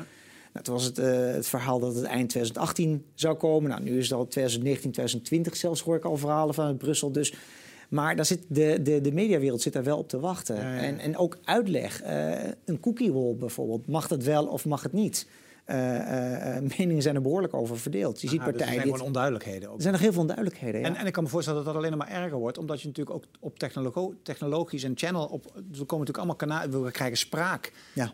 Nou, 0.54 0.66
toen 0.66 0.74
was 0.74 0.84
het, 0.84 0.98
eh, 0.98 1.32
het 1.32 1.46
verhaal 1.46 1.78
dat 1.78 1.94
het 1.94 2.04
eind 2.04 2.28
2018 2.28 3.04
zou 3.14 3.36
komen. 3.36 3.70
Nou, 3.70 3.82
nu 3.82 3.98
is 3.98 4.08
het 4.08 4.18
al 4.18 4.26
2019, 4.26 4.90
2020 4.90 5.56
zelfs, 5.56 5.80
hoor 5.80 5.96
ik 5.96 6.04
al 6.04 6.16
verhalen 6.16 6.54
vanuit 6.54 6.78
Brussel. 6.78 7.12
Dus, 7.12 7.34
maar 7.88 8.16
daar 8.16 8.24
zit 8.24 8.42
de, 8.48 8.78
de, 8.82 9.00
de 9.00 9.12
mediawereld 9.12 9.62
zit 9.62 9.72
daar 9.72 9.84
wel 9.84 9.98
op 9.98 10.08
te 10.08 10.20
wachten. 10.20 10.56
Ja, 10.56 10.74
ja. 10.74 10.80
En, 10.82 10.98
en 10.98 11.16
ook 11.16 11.38
uitleg. 11.44 12.02
eh, 12.02 12.32
een 12.64 12.80
cookie 12.80 13.12
wall 13.12 13.34
bijvoorbeeld. 13.34 13.86
Mag 13.86 14.08
het 14.08 14.24
wel 14.24 14.46
of 14.46 14.64
mag 14.64 14.82
het 14.82 14.92
niet? 14.92 15.26
Uh, 15.66 16.58
meningen 16.76 17.02
zijn 17.02 17.14
er 17.14 17.22
behoorlijk 17.22 17.54
over 17.54 17.78
verdeeld. 17.78 18.20
Je 18.20 18.28
ziet 18.28 18.40
Aha, 18.40 18.50
dus 18.50 18.56
partijen. 18.56 18.78
er 18.78 18.82
zijn 18.82 18.94
gewoon 18.94 19.06
onduidelijkheden. 19.06 19.68
Ook. 19.68 19.76
Er 19.76 19.80
zijn 19.82 19.92
nog 19.92 20.02
heel 20.02 20.12
veel 20.12 20.20
onduidelijkheden. 20.20 20.80
Ja. 20.80 20.86
En, 20.86 20.96
en 20.96 21.06
ik 21.06 21.12
kan 21.12 21.22
me 21.22 21.28
voorstellen 21.28 21.64
dat 21.64 21.74
dat 21.74 21.84
alleen 21.84 21.98
maar 21.98 22.08
erger 22.08 22.38
wordt, 22.38 22.58
omdat 22.58 22.80
je 22.80 22.86
natuurlijk 22.86 23.16
ook 23.16 23.24
op 23.40 23.58
technologo 23.58 24.14
technologisch 24.22 24.84
en 24.84 24.92
channel 24.94 25.26
op. 25.26 25.44
We 25.44 25.60
komen 25.60 25.74
natuurlijk 25.76 26.16
allemaal 26.16 26.36
kanalen. 26.36 26.84
We 26.84 26.90
krijgen 26.90 27.16
spraak. 27.16 27.72
Ja. 27.94 28.12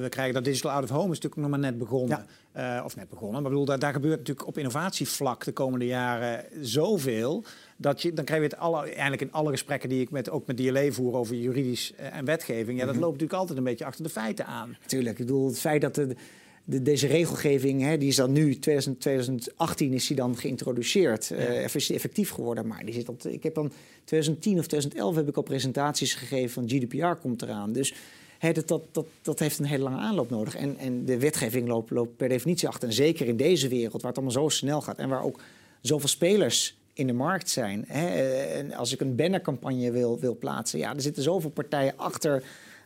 we 0.00 0.06
krijgen 0.08 0.34
dat 0.34 0.44
digital 0.44 0.70
out 0.70 0.82
of 0.82 0.90
home 0.90 1.12
is 1.12 1.20
natuurlijk 1.20 1.36
nog 1.36 1.50
maar 1.50 1.58
net 1.58 1.78
begonnen. 1.78 2.26
Ja. 2.54 2.84
of 2.84 2.96
net 2.96 3.08
begonnen. 3.08 3.42
Maar 3.42 3.50
bedoel, 3.50 3.66
daar, 3.66 3.78
daar 3.78 3.92
gebeurt 3.92 4.18
natuurlijk 4.18 4.46
op 4.46 4.58
innovatievlak 4.58 5.44
de 5.44 5.52
komende 5.52 5.86
jaren 5.86 6.44
zoveel. 6.60 7.44
Dat 7.76 8.02
je, 8.02 8.12
dan 8.12 8.24
krijg 8.24 8.42
je 8.42 8.48
het 8.48 8.58
alle, 8.58 8.82
eigenlijk 8.82 9.22
in 9.22 9.32
alle 9.32 9.50
gesprekken 9.50 9.88
die 9.88 10.00
ik 10.00 10.10
met, 10.10 10.30
ook 10.30 10.46
met 10.46 10.56
DLE 10.56 10.92
voer 10.92 11.14
over 11.14 11.34
juridisch 11.34 11.92
en 11.94 12.24
wetgeving. 12.24 12.78
Ja, 12.78 12.84
dat 12.84 12.94
mhm. 12.94 13.02
loopt 13.02 13.12
natuurlijk 13.12 13.40
altijd 13.40 13.58
een 13.58 13.64
beetje 13.64 13.84
achter 13.84 14.04
de 14.04 14.10
feiten 14.10 14.46
aan. 14.46 14.76
Tuurlijk. 14.86 15.18
Ik 15.18 15.26
bedoel, 15.26 15.46
het 15.46 15.58
feit 15.58 15.80
dat 15.80 15.94
de, 15.94 16.16
de, 16.64 16.82
deze 16.82 17.06
regelgeving, 17.06 17.82
hè, 17.82 17.98
die 17.98 18.08
is 18.08 18.16
dan 18.16 18.32
nu, 18.32 18.58
2018 18.58 19.92
is 19.92 20.06
die 20.06 20.16
dan 20.16 20.36
geïntroduceerd, 20.36 21.26
ja. 21.26 21.36
uh, 21.36 21.74
is 21.74 21.90
effectief 21.90 22.30
geworden. 22.30 22.66
Maar 22.66 22.84
die 22.84 22.94
zit 22.94 23.08
op, 23.08 23.22
ik 23.22 23.42
heb 23.42 23.54
dan 23.54 23.72
2010 24.04 24.58
of 24.58 24.66
2011 24.66 25.14
heb 25.14 25.28
ik 25.28 25.36
al 25.36 25.42
presentaties 25.42 26.14
gegeven 26.14 26.50
van 26.50 26.68
GDPR 26.68 27.14
komt 27.20 27.42
eraan. 27.42 27.72
Dus 27.72 27.94
hè, 28.38 28.52
dat, 28.52 28.68
dat, 28.68 28.82
dat, 28.92 29.06
dat 29.22 29.38
heeft 29.38 29.58
een 29.58 29.64
hele 29.64 29.82
lange 29.82 30.00
aanloop 30.00 30.30
nodig. 30.30 30.56
En, 30.56 30.78
en 30.78 31.04
de 31.04 31.18
wetgeving 31.18 31.68
loopt, 31.68 31.90
loopt 31.90 32.16
per 32.16 32.28
definitie 32.28 32.68
achter. 32.68 32.88
En 32.88 32.94
zeker 32.94 33.26
in 33.26 33.36
deze 33.36 33.68
wereld, 33.68 34.02
waar 34.02 34.10
het 34.10 34.20
allemaal 34.20 34.42
zo 34.42 34.48
snel 34.48 34.80
gaat 34.80 34.98
en 34.98 35.08
waar 35.08 35.24
ook 35.24 35.40
zoveel 35.80 36.08
spelers 36.08 36.76
in 36.94 37.06
de 37.06 37.12
markt 37.12 37.50
zijn. 37.50 37.84
Hè? 37.88 38.06
En 38.44 38.72
als 38.72 38.92
ik 38.92 39.00
een 39.00 39.16
bannercampagne 39.16 39.90
wil, 39.90 40.18
wil 40.18 40.36
plaatsen, 40.36 40.78
ja, 40.78 40.94
er 40.94 41.00
zitten 41.00 41.22
zoveel 41.22 41.50
partijen 41.50 41.92
achter 41.96 42.42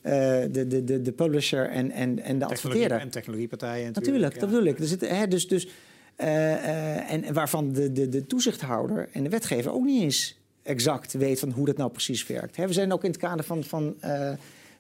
de, 0.07 0.65
de, 0.69 0.85
de, 0.85 1.03
de 1.03 1.13
publisher 1.13 1.69
en, 1.71 1.91
en, 1.91 2.23
en 2.23 2.39
de 2.39 2.45
adverteerder. 2.45 3.01
En 3.01 3.11
technologiepartijen 3.11 3.87
natuurlijk. 3.93 4.07
Natuurlijk, 4.07 4.35
ja. 4.35 4.41
dat 4.41 4.51
bedoel 4.51 4.67
ik. 4.67 4.79
Er 4.79 4.87
zitten, 4.87 5.17
hè, 5.17 5.29
dus, 5.29 5.49
dus, 5.49 5.67
uh, 5.67 6.27
uh, 6.27 7.13
en 7.13 7.33
waarvan 7.33 7.73
de, 7.73 7.93
de, 7.93 8.09
de 8.09 8.27
toezichthouder 8.27 9.09
en 9.13 9.23
de 9.23 9.29
wetgever 9.29 9.73
ook 9.73 9.85
niet 9.85 10.03
eens 10.03 10.39
exact 10.63 11.13
weet 11.13 11.39
van 11.39 11.51
hoe 11.51 11.67
dat 11.67 11.77
nou 11.77 11.91
precies 11.91 12.27
werkt. 12.27 12.57
Hè, 12.57 12.67
we 12.67 12.73
zijn 12.73 12.93
ook 12.93 13.05
in 13.05 13.11
het 13.11 13.19
kader 13.19 13.45
van... 13.45 13.65
van 13.65 13.97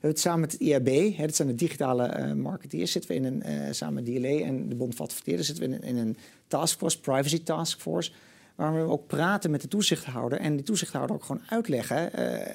het 0.00 0.20
samen 0.20 0.40
met 0.40 0.52
het 0.52 0.60
IAB, 0.60 1.16
hè, 1.16 1.26
dat 1.26 1.34
zijn 1.34 1.48
de 1.48 1.54
digitale 1.54 2.34
marketeers, 2.34 2.92
zitten 2.92 3.10
we 3.10 3.16
in 3.16 3.24
een, 3.24 3.74
samen 3.74 3.94
met 3.94 4.04
DLA 4.04 4.44
en 4.44 4.68
de 4.68 4.74
Bond 4.74 4.94
van 4.94 5.06
Adverteerders, 5.06 5.46
zitten 5.46 5.68
we 5.68 5.74
in, 5.74 5.82
in 5.82 5.96
een 5.96 6.16
taskforce, 6.46 7.00
privacy 7.00 7.42
taskforce, 7.42 8.12
waar 8.54 8.74
we 8.74 8.90
ook 8.90 9.06
praten 9.06 9.50
met 9.50 9.60
de 9.60 9.68
toezichthouder 9.68 10.38
en 10.38 10.56
die 10.56 10.64
toezichthouder 10.64 11.16
ook 11.16 11.24
gewoon 11.24 11.42
uitleggen 11.48 12.10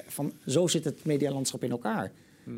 van 0.06 0.32
zo 0.46 0.66
zit 0.66 0.84
het 0.84 1.04
medialandschap 1.04 1.64
in 1.64 1.70
elkaar. 1.70 2.12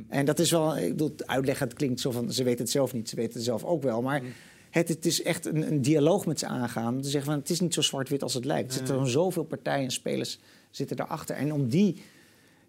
En 0.09 0.25
dat 0.25 0.39
is 0.39 0.51
wel, 0.51 0.77
ik 0.77 0.89
bedoel, 0.89 1.15
uitleggen, 1.27 1.69
het 1.69 1.77
klinkt 1.77 2.01
zo 2.01 2.11
van, 2.11 2.33
ze 2.33 2.45
weten 2.45 2.61
het 2.61 2.71
zelf 2.71 2.93
niet, 2.93 3.09
ze 3.09 3.17
weten 3.17 3.35
het 3.35 3.45
zelf 3.45 3.65
ook 3.65 3.83
wel. 3.83 4.03
Maar 4.03 4.19
hmm. 4.19 4.33
het, 4.71 4.89
het, 4.89 5.07
is 5.07 5.23
echt 5.23 5.47
een, 5.47 5.67
een, 5.73 5.83
dialoog 5.83 6.27
met 6.27 6.39
ze 6.39 6.47
aangaan. 6.47 7.01
Te 7.01 7.09
zeggen 7.09 7.31
van, 7.31 7.41
het 7.41 7.51
is 7.51 7.61
niet 7.61 7.75
zo 7.75 7.81
zwart-wit 7.81 8.23
als 8.23 8.35
het 8.35 8.45
lijkt. 8.45 8.71
Er 8.71 8.79
zitten 8.79 9.07
zoveel 9.07 9.45
partijen 9.45 9.85
en 9.85 9.91
spelers 9.91 10.39
zitten 10.71 10.97
daarachter. 10.97 11.37
En 11.37 11.53
om 11.53 11.69
die 11.69 12.03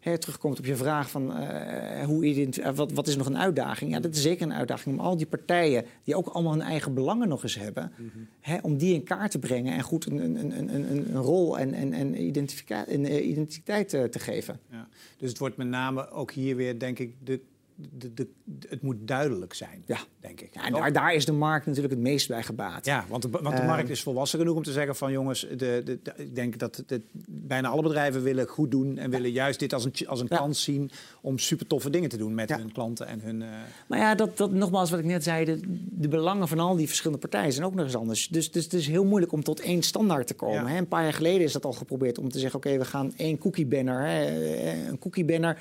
hè, 0.06 0.18
terugkomt 0.18 0.60
op 0.60 0.66
je 0.66 0.76
vraag 0.76 1.10
van 1.10 1.42
uh, 1.42 2.04
hoe 2.04 2.26
uh, 2.26 2.70
wat, 2.76 2.92
wat 2.92 3.08
is 3.08 3.16
nog 3.16 3.26
een 3.26 3.38
uitdaging? 3.38 3.92
Ja, 3.92 4.00
dat 4.00 4.16
is 4.16 4.22
zeker 4.22 4.46
een 4.46 4.54
uitdaging 4.54 5.00
om 5.00 5.06
al 5.06 5.18
die 5.18 5.26
partijen, 5.26 5.86
die 6.04 6.16
ook 6.16 6.28
allemaal 6.28 6.52
hun 6.52 6.62
eigen 6.62 6.94
belangen 6.94 7.28
nog 7.28 7.44
eens 7.44 7.56
hebben, 7.56 7.92
mm 7.98 8.10
-hmm. 8.14 8.28
hè, 8.42 8.58
om 8.62 8.78
die 8.78 8.94
in 8.94 9.04
kaart 9.04 9.32
te 9.32 9.40
brengen 9.40 9.74
en 9.74 9.82
goed 9.82 10.06
een, 10.06 10.18
een, 10.18 10.58
een, 10.58 10.76
een, 10.76 11.16
een 11.16 11.22
rol 11.22 11.60
en, 11.60 11.74
en, 11.74 11.94
en 11.94 12.08
een 12.08 13.30
identiteit 13.30 13.90
te 13.90 14.20
geven. 14.20 14.60
Ja. 14.72 14.88
Dus 15.18 15.30
het 15.30 15.40
wordt 15.40 15.58
met 15.58 15.68
name 15.68 16.10
ook 16.10 16.32
hier 16.32 16.56
weer, 16.56 16.80
denk 16.80 17.00
ik, 17.00 17.14
de 17.24 17.40
de, 17.76 18.14
de, 18.14 18.28
het 18.70 18.82
moet 18.82 18.96
duidelijk 19.00 19.54
zijn, 19.54 19.84
ja. 19.86 19.98
denk 20.20 20.42
ik. 20.42 20.54
Ja, 20.54 20.66
en 20.66 20.74
daar, 20.74 20.94
daar, 20.94 21.14
is 21.14 21.26
de 21.26 21.32
markt 21.32 21.66
natuurlijk 21.66 21.94
het 21.94 22.04
meest 22.04 22.28
bij 22.28 22.44
gebaat. 22.44 22.86
Ja, 22.86 23.06
want 23.10 23.22
de, 23.22 23.30
want 23.30 23.56
de 23.56 23.62
ehm, 23.62 23.66
markt 23.66 23.90
is 23.90 24.04
volwassen 24.04 24.40
genoeg 24.40 24.56
om 24.56 24.64
te 24.64 24.72
zeggen 24.72 24.96
van 24.96 25.12
jongens, 25.12 25.48
de, 25.58 25.82
de, 25.86 26.00
ik 26.16 26.36
denk 26.36 26.60
dat 26.60 26.84
bijna 27.28 27.68
alle 27.68 27.82
bedrijven 27.82 28.24
willen 28.24 28.48
goed 28.48 28.72
doen 28.72 28.98
en 28.98 29.10
willen 29.10 29.32
juist 29.32 29.60
dit 29.60 29.74
als 29.74 29.86
een, 29.86 30.08
als 30.08 30.22
een 30.22 30.28
kans 30.28 30.64
zien 30.64 30.92
om 31.22 31.40
super 31.40 31.68
toffe 31.68 31.90
dingen 31.90 32.10
te 32.10 32.18
doen 32.18 32.34
met 32.34 32.56
hun 32.56 32.72
klanten 32.72 33.08
en 33.08 33.20
hun... 33.22 33.42
Uh... 33.42 33.48
Maar 33.88 34.00
ja, 34.00 34.16
dat, 34.16 34.38
dat, 34.38 34.52
nogmaals 34.52 34.90
wat 34.90 35.00
ik 35.00 35.06
net 35.06 35.24
zei, 35.24 35.46
de, 35.46 35.60
de, 35.90 36.08
belangen 36.08 36.48
van 36.48 36.60
al 36.60 36.76
die 36.76 36.88
verschillende 36.88 37.28
partijen 37.28 37.54
zijn 37.54 37.66
ook 37.66 37.76
nog 37.76 37.86
eens 37.86 37.96
anders. 37.96 38.28
Dus, 38.28 38.52
dus 38.52 38.64
het 38.64 38.74
is 38.74 38.88
heel 38.88 39.06
moeilijk 39.06 39.32
om 39.32 39.44
tot 39.44 39.60
één 39.60 39.82
standaard 39.82 40.28
te 40.28 40.34
komen. 40.34 40.68
Hè? 40.68 40.78
Een 40.78 40.88
paar 40.88 41.04
jaar 41.04 41.14
geleden 41.14 41.42
is 41.42 41.54
dat 41.54 41.66
al 41.66 41.74
geprobeerd 41.74 42.18
om 42.18 42.30
te 42.30 42.40
zeggen, 42.40 42.60
oké, 42.60 42.78
we 42.78 42.86
gaan 42.86 43.14
één 43.18 43.38
cookie 43.38 43.66
banner, 43.66 44.02
hè, 44.06 44.90
een 44.90 45.00
cookie 45.00 45.26
banner 45.26 45.58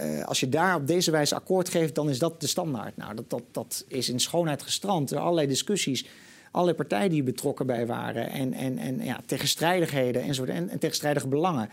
uh, 0.00 0.24
als 0.24 0.40
je 0.40 0.48
daar 0.48 0.74
op 0.74 0.86
deze 0.86 1.10
wijze 1.10 1.34
akkoord 1.34 1.68
geeft, 1.68 1.94
dan 1.94 2.08
is 2.08 2.18
dat 2.18 2.40
de 2.40 2.46
standaard. 2.46 2.96
Nou, 2.96 3.14
dat, 3.14 3.30
dat, 3.30 3.42
dat 3.52 3.84
is 3.88 4.08
in 4.08 4.20
schoonheid 4.20 4.62
gestrand. 4.62 5.10
Er 5.10 5.18
allerlei 5.18 5.46
discussies, 5.46 6.06
allerlei 6.50 6.76
partijen 6.76 7.10
die 7.10 7.22
betrokken 7.22 7.66
bij 7.66 7.86
waren... 7.86 8.30
en, 8.30 8.52
en, 8.52 8.78
en 8.78 9.04
ja, 9.04 9.20
tegenstrijdigheden 9.26 10.22
en, 10.22 10.68
en 10.70 10.78
tegenstrijdige 10.78 11.28
belangen. 11.28 11.70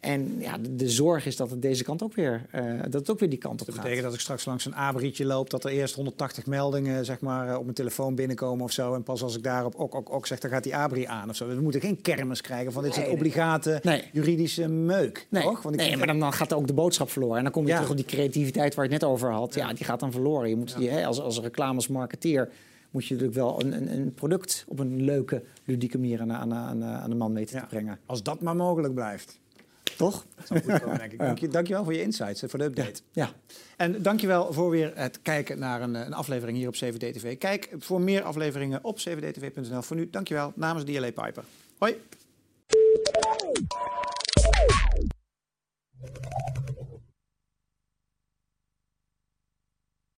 En 0.00 0.36
ja, 0.38 0.56
de, 0.70 0.88
zorg 0.88 1.26
is 1.26 1.36
dat 1.36 1.50
het 1.50 1.62
deze 1.62 1.84
kant 1.84 2.02
ook 2.02 2.14
weer, 2.14 2.46
uh, 2.54 2.82
dat 2.82 2.92
het 2.92 3.10
ook 3.10 3.18
weer 3.18 3.28
die 3.28 3.38
kant 3.38 3.60
op 3.60 3.66
gaat. 3.66 3.74
Dat 3.74 3.84
betekent 3.84 4.04
dat 4.04 4.14
ik 4.14 4.20
straks 4.20 4.44
langs 4.44 4.64
een 4.64 4.74
abrietje 4.74 5.24
loop, 5.24 5.50
dat 5.50 5.64
er 5.64 5.70
eerst 5.70 5.94
180 5.94 6.46
meldingen 6.46 7.04
zeg 7.04 7.20
maar, 7.20 7.56
op 7.56 7.62
mijn 7.62 7.74
telefoon 7.74 8.14
binnenkomen 8.14 8.64
of 8.64 8.72
zo. 8.72 8.94
En 8.94 9.02
pas 9.02 9.22
als 9.22 9.36
ik 9.36 9.42
daarop 9.42 9.74
ook, 9.74 9.94
ook, 9.94 10.12
ook 10.12 10.26
zeg, 10.26 10.38
dan 10.38 10.50
gaat 10.50 10.62
die 10.62 10.76
abri 10.76 11.04
aan 11.04 11.28
of 11.28 11.36
zo. 11.36 11.48
We 11.48 11.60
moeten 11.60 11.80
geen 11.80 12.00
kermis 12.00 12.40
krijgen 12.40 12.72
van 12.72 12.82
dit 12.82 12.96
is 12.96 13.04
een 13.04 13.10
obligate 13.10 13.80
nee. 13.82 14.04
juridische 14.12 14.68
meuk. 14.68 15.26
Nee, 15.30 15.42
toch? 15.42 15.62
Want 15.62 15.76
nee 15.76 15.96
maar 15.96 16.06
dan, 16.06 16.18
dan, 16.18 16.32
gaat 16.32 16.52
ook 16.52 16.66
de 16.66 16.72
boodschap 16.72 17.10
verloren. 17.10 17.36
En 17.36 17.42
dan 17.42 17.52
kom 17.52 17.66
je 17.66 17.72
terug 17.72 17.90
op 17.90 17.96
die 17.96 18.04
creativiteit 18.04 18.74
waar 18.74 18.84
je 18.84 18.92
het 18.92 19.00
net 19.00 19.10
over 19.10 19.30
had. 19.30 19.54
Ja, 19.54 19.72
die 19.72 19.84
gaat 19.84 20.00
dan 20.00 20.12
verloren. 20.12 20.48
Je 20.48 20.56
moet 20.56 20.76
die, 20.76 20.90
hè, 20.90 21.06
als, 21.06 21.20
als 21.20 21.40
reclames 21.40 21.88
marketeer 21.88 22.48
moet 22.90 23.06
je 23.06 23.14
natuurlijk 23.14 23.40
wel 23.40 23.60
een, 23.60 23.72
een, 23.72 23.92
een, 23.92 24.14
product 24.14 24.64
op 24.68 24.78
een 24.78 25.02
leuke, 25.02 25.42
ludieke 25.64 25.98
manier 25.98 26.20
aan, 26.20 26.32
aan, 26.32 26.54
aan, 26.54 26.84
aan 26.84 27.10
de 27.10 27.16
man 27.16 27.34
weten 27.34 27.60
te 27.60 27.66
brengen. 27.66 27.98
Als 28.06 28.22
dat 28.22 28.40
maar 28.40 28.56
mogelijk 28.56 28.94
blijft. 28.94 29.38
Toch? 29.98 30.24
Dank 31.16 31.38
je, 31.38 31.48
dankjewel 31.48 31.84
voor 31.84 31.94
je 31.94 32.02
insights 32.02 32.42
en 32.42 32.50
voor 32.50 32.58
de 32.58 32.64
update. 32.64 33.02
Ja, 33.12 33.24
ja. 33.24 33.54
En 33.76 34.02
dankjewel 34.02 34.52
voor 34.52 34.70
weer 34.70 34.92
het 34.94 35.22
kijken 35.22 35.58
naar 35.58 35.82
een, 35.82 35.96
eh, 35.96 36.06
een 36.06 36.14
aflevering 36.14 36.58
hier 36.58 36.68
op 36.68 36.74
CVD-TV. 36.74 37.38
Kijk 37.38 37.68
voor 37.78 38.00
meer 38.00 38.22
afleveringen 38.22 38.84
op 38.84 38.96
cvdtv.nl. 38.96 39.82
Voor 39.82 39.96
nu, 39.96 40.10
dankjewel 40.10 40.52
namens 40.54 40.84
DLA 40.84 41.10
Piper. 41.10 41.44
Hoi! 41.78 41.96